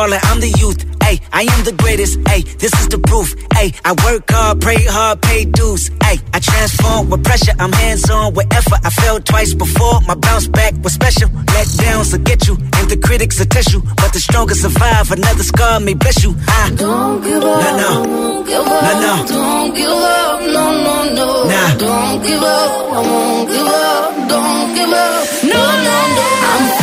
I'm 0.00 0.38
the 0.38 0.54
youth. 0.62 0.86
Ay, 1.02 1.18
I 1.32 1.42
am 1.42 1.64
the 1.64 1.72
greatest. 1.72 2.20
Ay, 2.28 2.42
this 2.62 2.72
is 2.78 2.86
the 2.86 2.98
proof. 2.98 3.34
Ay, 3.54 3.72
I 3.84 3.98
work 4.06 4.30
hard, 4.30 4.60
pray 4.60 4.78
hard, 4.84 5.20
pay 5.22 5.44
dues. 5.44 5.90
Ay, 6.02 6.18
I 6.32 6.38
transform 6.38 7.10
with 7.10 7.24
pressure. 7.24 7.50
I'm 7.58 7.72
hands 7.72 8.08
on 8.08 8.32
with 8.34 8.46
effort. 8.54 8.78
I 8.84 8.90
fell 8.90 9.18
twice 9.18 9.54
before. 9.54 10.00
My 10.02 10.14
bounce 10.14 10.46
back 10.46 10.74
was 10.84 10.92
special. 10.92 11.28
Let 11.52 11.66
downs 11.78 12.12
will 12.12 12.22
get 12.22 12.46
you, 12.46 12.54
and 12.54 12.88
the 12.88 12.96
critics 12.96 13.40
will 13.40 13.46
test 13.46 13.72
you. 13.72 13.82
But 13.96 14.12
the 14.12 14.20
strongest 14.20 14.62
survive. 14.62 15.10
Another 15.10 15.42
scar 15.42 15.80
may 15.80 15.94
bless 15.94 16.22
you. 16.22 16.36
I 16.46 16.70
don't 16.76 17.20
give 17.24 17.42
up. 17.42 17.58
No, 17.58 17.70
no. 17.82 17.92
Don't 18.06 18.46
give 18.46 18.66
up. 18.70 18.82
No, 18.86 18.92
no. 19.02 19.26
Don't 19.26 19.74
give 19.74 19.90
up. 19.90 20.40
No, 20.42 20.64
no, 20.86 20.96
no. 21.18 21.26
Nah. 21.50 21.74
Don't 21.74 22.22
give 22.22 22.42
up. 22.42 22.70
I 22.94 23.00
won't 23.02 23.48
give 23.50 23.66
up. 23.66 24.28
Don't 24.30 24.74
give 24.78 24.92
up. 24.94 25.26
No, 25.42 25.58
no, 25.58 25.96
no. 26.14 26.68
no. 26.70 26.77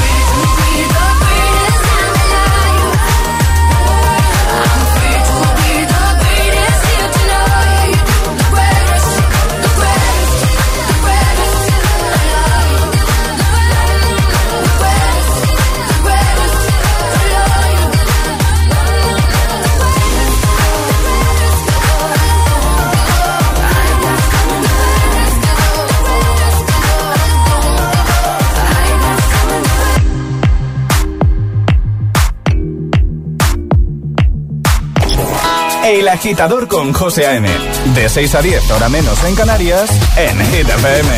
Agitador 36.16 36.68
con 36.68 36.92
José 36.94 37.28
A.M. 37.28 37.48
De 37.94 38.10
6 38.10 38.34
a 38.36 38.42
10, 38.42 38.72
hora 38.72 38.90
menos 38.90 39.24
en 39.26 39.36
Canarias, 39.36 39.90
en 40.18 40.40
Hit 40.48 40.68
FM. 40.68 41.10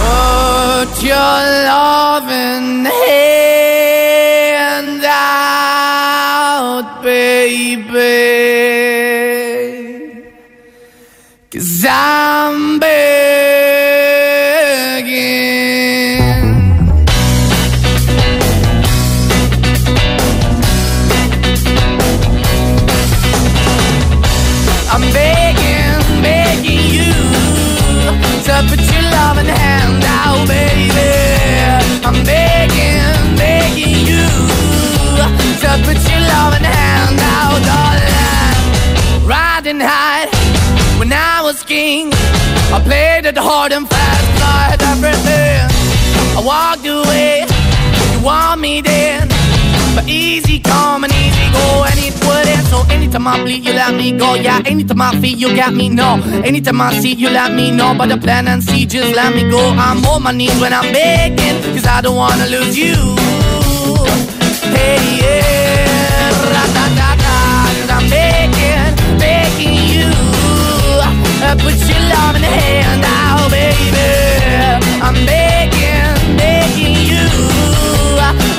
Put 0.00 1.02
your 1.02 1.42
loving 1.66 2.86
hand 2.86 5.04
out, 5.04 7.02
baby. 7.02 8.30
Cause 11.52 11.84
I'm 11.84 12.79
me 48.70 48.80
then. 48.80 49.28
But 49.94 50.06
easy 50.08 50.58
come 50.60 51.02
and 51.04 51.12
easy 51.22 51.46
go, 51.56 51.66
and 51.88 51.98
it 52.06 52.14
wouldn't. 52.24 52.64
So 52.72 52.78
anytime 52.94 53.26
I 53.26 53.42
bleed, 53.42 53.64
you 53.66 53.72
let 53.72 53.92
me 53.94 54.08
go. 54.22 54.34
Yeah, 54.34 54.72
anytime 54.72 55.02
I 55.02 55.10
feel, 55.20 55.36
you 55.42 55.48
got 55.56 55.72
me, 55.74 55.88
no. 55.88 56.10
Anytime 56.48 56.80
I 56.80 56.88
see, 57.00 57.14
you 57.22 57.30
let 57.30 57.50
me 57.58 57.70
know. 57.78 57.90
But 57.98 58.08
the 58.12 58.18
plan 58.24 58.46
and 58.52 58.62
see, 58.62 58.86
just 58.86 59.10
let 59.14 59.34
me 59.34 59.42
go. 59.50 59.62
I'm 59.86 60.04
on 60.10 60.22
my 60.22 60.32
knees 60.32 60.58
when 60.62 60.72
I'm 60.72 60.88
begging, 60.92 61.56
cause 61.74 61.86
I 61.86 62.00
don't 62.04 62.16
wanna 62.16 62.46
lose 62.46 62.76
you. 62.84 62.96
Hey, 64.76 65.00
yeah, 65.20 66.30
ra-da-da-da, 66.54 67.36
cause 67.78 67.90
I'm 67.96 68.06
begging, 68.16 68.92
begging 69.24 69.76
you. 69.92 70.08
Uh, 71.46 71.56
put 71.64 71.76
your 71.90 72.02
love 72.14 72.34
in 72.38 72.42
the 72.46 72.52
hand 72.62 73.00
now, 73.02 73.48
baby. 73.56 74.08
I'm 75.06 75.16
begging, 75.26 75.49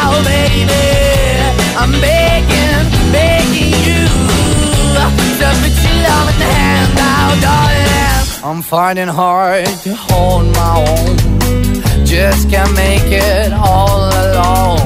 now, 0.00 0.22
baby. 0.24 0.86
I'm 1.80 1.92
begging, 1.92 2.84
begging 3.12 3.74
you 3.88 4.02
to 5.40 5.48
put 5.62 5.74
your 5.84 5.98
love 6.08 6.28
in 6.32 6.38
the 6.42 6.50
hand 6.58 6.90
now, 6.94 7.28
darling. 7.46 8.44
I'm 8.48 8.62
finding 8.62 9.08
hard 9.08 9.66
to 9.84 9.94
hold 9.94 10.46
my 10.60 10.72
own. 10.88 11.16
Just 12.04 12.50
can't 12.50 12.74
make 12.74 13.08
it 13.08 13.52
all 13.52 14.08
alone. 14.24 14.80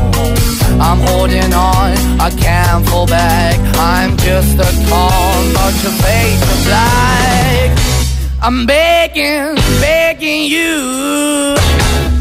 I'm 0.86 1.00
holding 1.08 1.52
on, 1.54 1.90
I 2.26 2.30
can't 2.44 2.86
fall 2.88 3.06
back. 3.06 3.58
I'm 3.78 4.16
just 4.18 4.54
a 4.58 4.70
call, 4.88 5.34
not 5.58 5.72
your 5.82 5.96
face 6.04 6.42
of 6.54 6.60
black. 6.68 7.70
I'm 8.42 8.66
begging, 8.66 9.54
begging 9.80 10.44
you. 10.44 11.83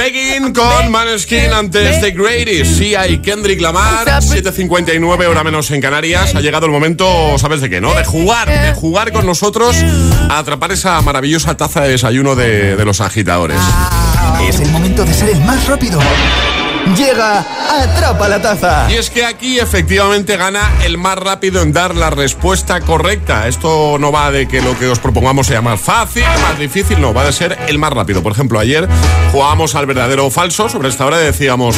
Begging 0.00 0.54
con 0.54 0.90
Maneskin 0.90 1.52
antes 1.52 2.00
de 2.00 2.12
Greatest. 2.12 2.78
Sí, 2.78 2.94
hay 2.94 3.18
Kendrick 3.18 3.60
Lamar, 3.60 4.06
7.59 4.06 5.26
hora 5.26 5.44
menos 5.44 5.70
en 5.72 5.82
Canarias. 5.82 6.34
Ha 6.34 6.40
llegado 6.40 6.64
el 6.64 6.72
momento, 6.72 7.36
¿sabes 7.36 7.60
de 7.60 7.68
qué, 7.68 7.82
no? 7.82 7.92
De 7.92 8.06
jugar, 8.06 8.48
de 8.48 8.72
jugar 8.72 9.12
con 9.12 9.26
nosotros 9.26 9.76
a 10.30 10.38
atrapar 10.38 10.72
esa 10.72 11.02
maravillosa 11.02 11.54
taza 11.58 11.82
de 11.82 11.90
desayuno 11.90 12.34
de, 12.34 12.76
de 12.76 12.84
los 12.86 13.02
agitadores. 13.02 13.58
Es 14.48 14.60
el 14.60 14.70
momento 14.70 15.04
de 15.04 15.12
ser 15.12 15.28
el 15.28 15.40
más 15.42 15.66
rápido. 15.66 16.00
Llega, 16.96 17.46
atrapa 17.82 18.28
la 18.28 18.42
taza. 18.42 18.90
Y 18.90 18.94
es 18.94 19.10
que 19.10 19.24
aquí 19.24 19.58
efectivamente 19.58 20.36
gana 20.36 20.72
el 20.84 20.98
más 20.98 21.16
rápido 21.16 21.62
en 21.62 21.72
dar 21.72 21.94
la 21.94 22.10
respuesta 22.10 22.80
correcta. 22.80 23.48
Esto 23.48 23.96
no 23.98 24.10
va 24.10 24.30
de 24.30 24.48
que 24.48 24.60
lo 24.60 24.78
que 24.78 24.88
os 24.88 24.98
propongamos 24.98 25.46
sea 25.46 25.62
más 25.62 25.80
fácil, 25.80 26.24
más 26.42 26.58
difícil, 26.58 27.00
no, 27.00 27.14
va 27.14 27.24
de 27.24 27.32
ser 27.32 27.58
el 27.68 27.78
más 27.78 27.92
rápido. 27.92 28.22
Por 28.22 28.32
ejemplo, 28.32 28.58
ayer 28.58 28.88
jugábamos 29.32 29.74
al 29.74 29.86
verdadero 29.86 30.26
o 30.26 30.30
falso. 30.30 30.68
Sobre 30.68 30.88
esta 30.88 31.06
hora 31.06 31.18
decíamos, 31.18 31.76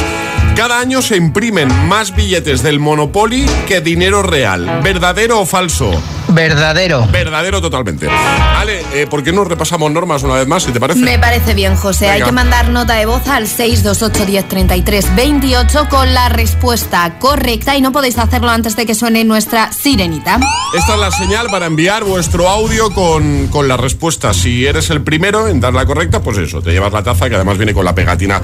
cada 0.56 0.78
año 0.78 1.02
se 1.02 1.16
imprimen 1.16 1.68
más 1.88 2.14
billetes 2.14 2.62
del 2.62 2.80
Monopoly 2.80 3.46
que 3.66 3.80
dinero 3.80 4.22
real. 4.22 4.80
¿Verdadero 4.82 5.40
o 5.40 5.46
falso? 5.46 5.90
Verdadero. 6.32 7.06
Verdadero 7.10 7.60
totalmente. 7.60 8.06
Vale, 8.06 8.82
eh, 8.94 9.06
¿por 9.06 9.22
qué 9.22 9.32
no 9.32 9.44
repasamos 9.44 9.90
normas 9.90 10.22
una 10.22 10.34
vez 10.34 10.46
más, 10.46 10.62
si 10.62 10.72
te 10.72 10.80
parece? 10.80 11.00
Me 11.00 11.18
parece 11.18 11.54
bien, 11.54 11.76
José. 11.76 12.08
Hay 12.08 12.22
que 12.22 12.32
mandar 12.32 12.70
nota 12.70 12.94
de 12.94 13.06
voz 13.06 13.26
al 13.28 13.46
628 13.46 14.26
1033 14.26 15.14
28 15.14 15.88
con 15.88 16.14
la 16.14 16.28
respuesta 16.28 17.18
correcta 17.18 17.76
y 17.76 17.80
no 17.80 17.92
podéis 17.92 18.18
hacerlo 18.18 18.50
antes 18.50 18.76
de 18.76 18.86
que 18.86 18.94
suene 18.94 19.24
nuestra 19.24 19.72
sirenita. 19.72 20.38
Esta 20.76 20.94
es 20.94 21.00
la 21.00 21.10
señal 21.10 21.46
para 21.50 21.66
enviar 21.66 22.04
vuestro 22.04 22.48
audio 22.48 22.90
con, 22.92 23.48
con 23.48 23.68
la 23.68 23.76
respuesta. 23.76 24.32
Si 24.32 24.66
eres 24.66 24.90
el 24.90 25.02
primero 25.02 25.48
en 25.48 25.60
dar 25.60 25.74
la 25.74 25.86
correcta, 25.86 26.20
pues 26.20 26.38
eso, 26.38 26.62
te 26.62 26.72
llevas 26.72 26.92
la 26.92 27.02
taza 27.02 27.28
que 27.28 27.34
además 27.34 27.58
viene 27.58 27.74
con 27.74 27.84
la 27.84 27.94
pegatina 27.94 28.40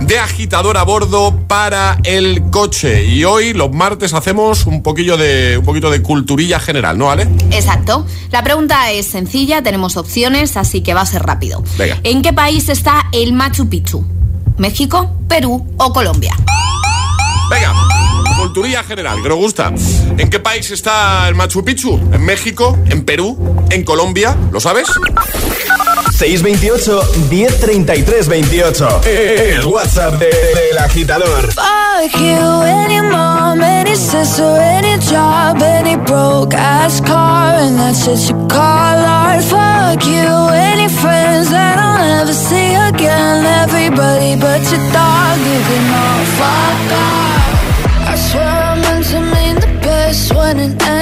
de 0.00 0.18
agitador 0.18 0.76
a 0.76 0.82
bordo 0.82 1.34
para 1.46 1.98
el 2.04 2.42
coche. 2.50 3.04
Y 3.04 3.24
hoy, 3.24 3.52
los 3.52 3.72
martes, 3.72 4.14
hacemos 4.14 4.66
un 4.66 4.82
poquillo 4.82 5.16
de 5.16 5.56
un 5.58 5.64
poquito 5.64 5.90
de 5.90 6.02
culturilla 6.02 6.60
general, 6.60 6.98
¿no, 6.98 7.10
Ale? 7.10 7.26
Exacto. 7.50 8.06
La 8.30 8.42
pregunta 8.42 8.90
es 8.90 9.06
sencilla, 9.06 9.62
tenemos 9.62 9.96
opciones, 9.96 10.56
así 10.56 10.82
que 10.82 10.94
va 10.94 11.02
a 11.02 11.06
ser 11.06 11.22
rápido. 11.22 11.62
Venga. 11.76 11.98
¿En 12.02 12.22
qué 12.22 12.32
país 12.32 12.68
está 12.68 13.06
el 13.12 13.32
Machu 13.32 13.68
Picchu? 13.68 14.04
¿México, 14.56 15.14
Perú 15.28 15.66
o 15.76 15.92
Colombia? 15.92 16.36
Venga, 17.50 17.74
culturilla 18.38 18.82
general, 18.82 19.22
que 19.22 19.28
nos 19.28 19.38
gusta. 19.38 19.72
¿En 20.18 20.30
qué 20.30 20.40
país 20.40 20.70
está 20.70 21.28
el 21.28 21.34
Machu 21.34 21.64
Picchu? 21.64 21.96
¿En 22.12 22.24
México? 22.24 22.78
¿En 22.86 23.04
Perú? 23.04 23.66
¿En 23.70 23.84
Colombia? 23.84 24.36
¿Lo 24.50 24.60
sabes? 24.60 24.88
628 26.10 26.92
1033 27.30 28.24
28. 28.24 28.86
El 29.58 29.66
WhatsApp 29.66 30.18
de- 30.18 30.26
del 30.28 30.78
agitador. 30.78 31.52
Fuck 31.52 32.14
you, 32.20 32.62
any 32.62 33.00
mom, 33.00 33.60
any 33.62 33.94
sister, 33.96 34.56
any 34.60 34.98
job, 34.98 35.62
any 35.62 35.96
broke 35.96 36.54
ass 36.54 37.00
car, 37.00 37.54
and 37.58 37.78
that's 37.78 38.06
what 38.06 38.18
you 38.28 38.34
call 38.48 38.98
art. 39.04 39.42
Fuck 39.44 40.04
you, 40.06 40.48
any 40.52 40.88
friends 40.88 41.50
that 41.50 41.78
I'll 41.78 41.98
never 42.18 42.32
see 42.34 42.74
again. 42.74 43.44
Everybody 43.62 44.36
but 44.36 44.60
your 44.70 44.82
dog, 44.92 45.38
you 45.38 45.60
can 45.68 45.84
all 46.02 46.24
fuck 46.38 46.92
off. 47.06 48.08
I 48.08 48.16
swear 48.16 48.48
I 48.48 48.74
meant 48.80 49.06
to 49.06 49.20
mean 49.20 49.54
the 49.56 49.80
best 49.80 50.34
when 50.34 50.58
it 50.58 50.82
ended. 50.82 51.01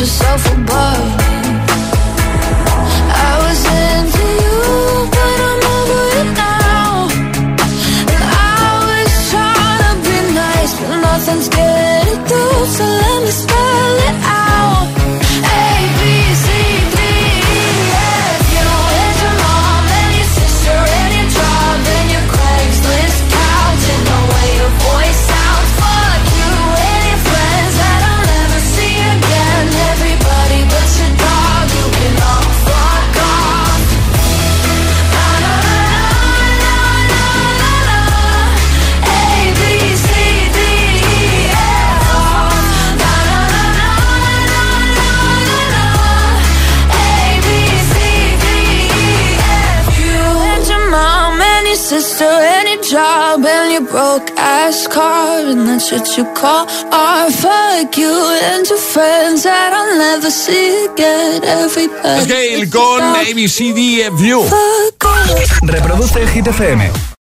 yourself 0.00 0.57
broke 53.90 54.30
ass 54.36 54.86
car, 54.88 55.40
and 55.40 55.66
that's 55.68 55.90
what 55.92 56.16
you 56.16 56.24
call 56.34 56.66
art. 56.92 57.32
Fuck 57.32 57.96
you 57.96 58.12
and 58.52 58.66
your 58.68 58.78
friends 58.78 59.42
that 59.42 59.72
I'll 59.72 59.96
never 59.98 60.30
see 60.30 60.86
again. 60.86 61.42
Everybody. 61.44 62.26
Gale 62.26 62.68
con 62.68 63.00
ABCDFU. 63.02 64.44
Reproduce 65.62 66.16
el 66.20 66.28
Hit 66.28 66.46
FM. 66.48 67.16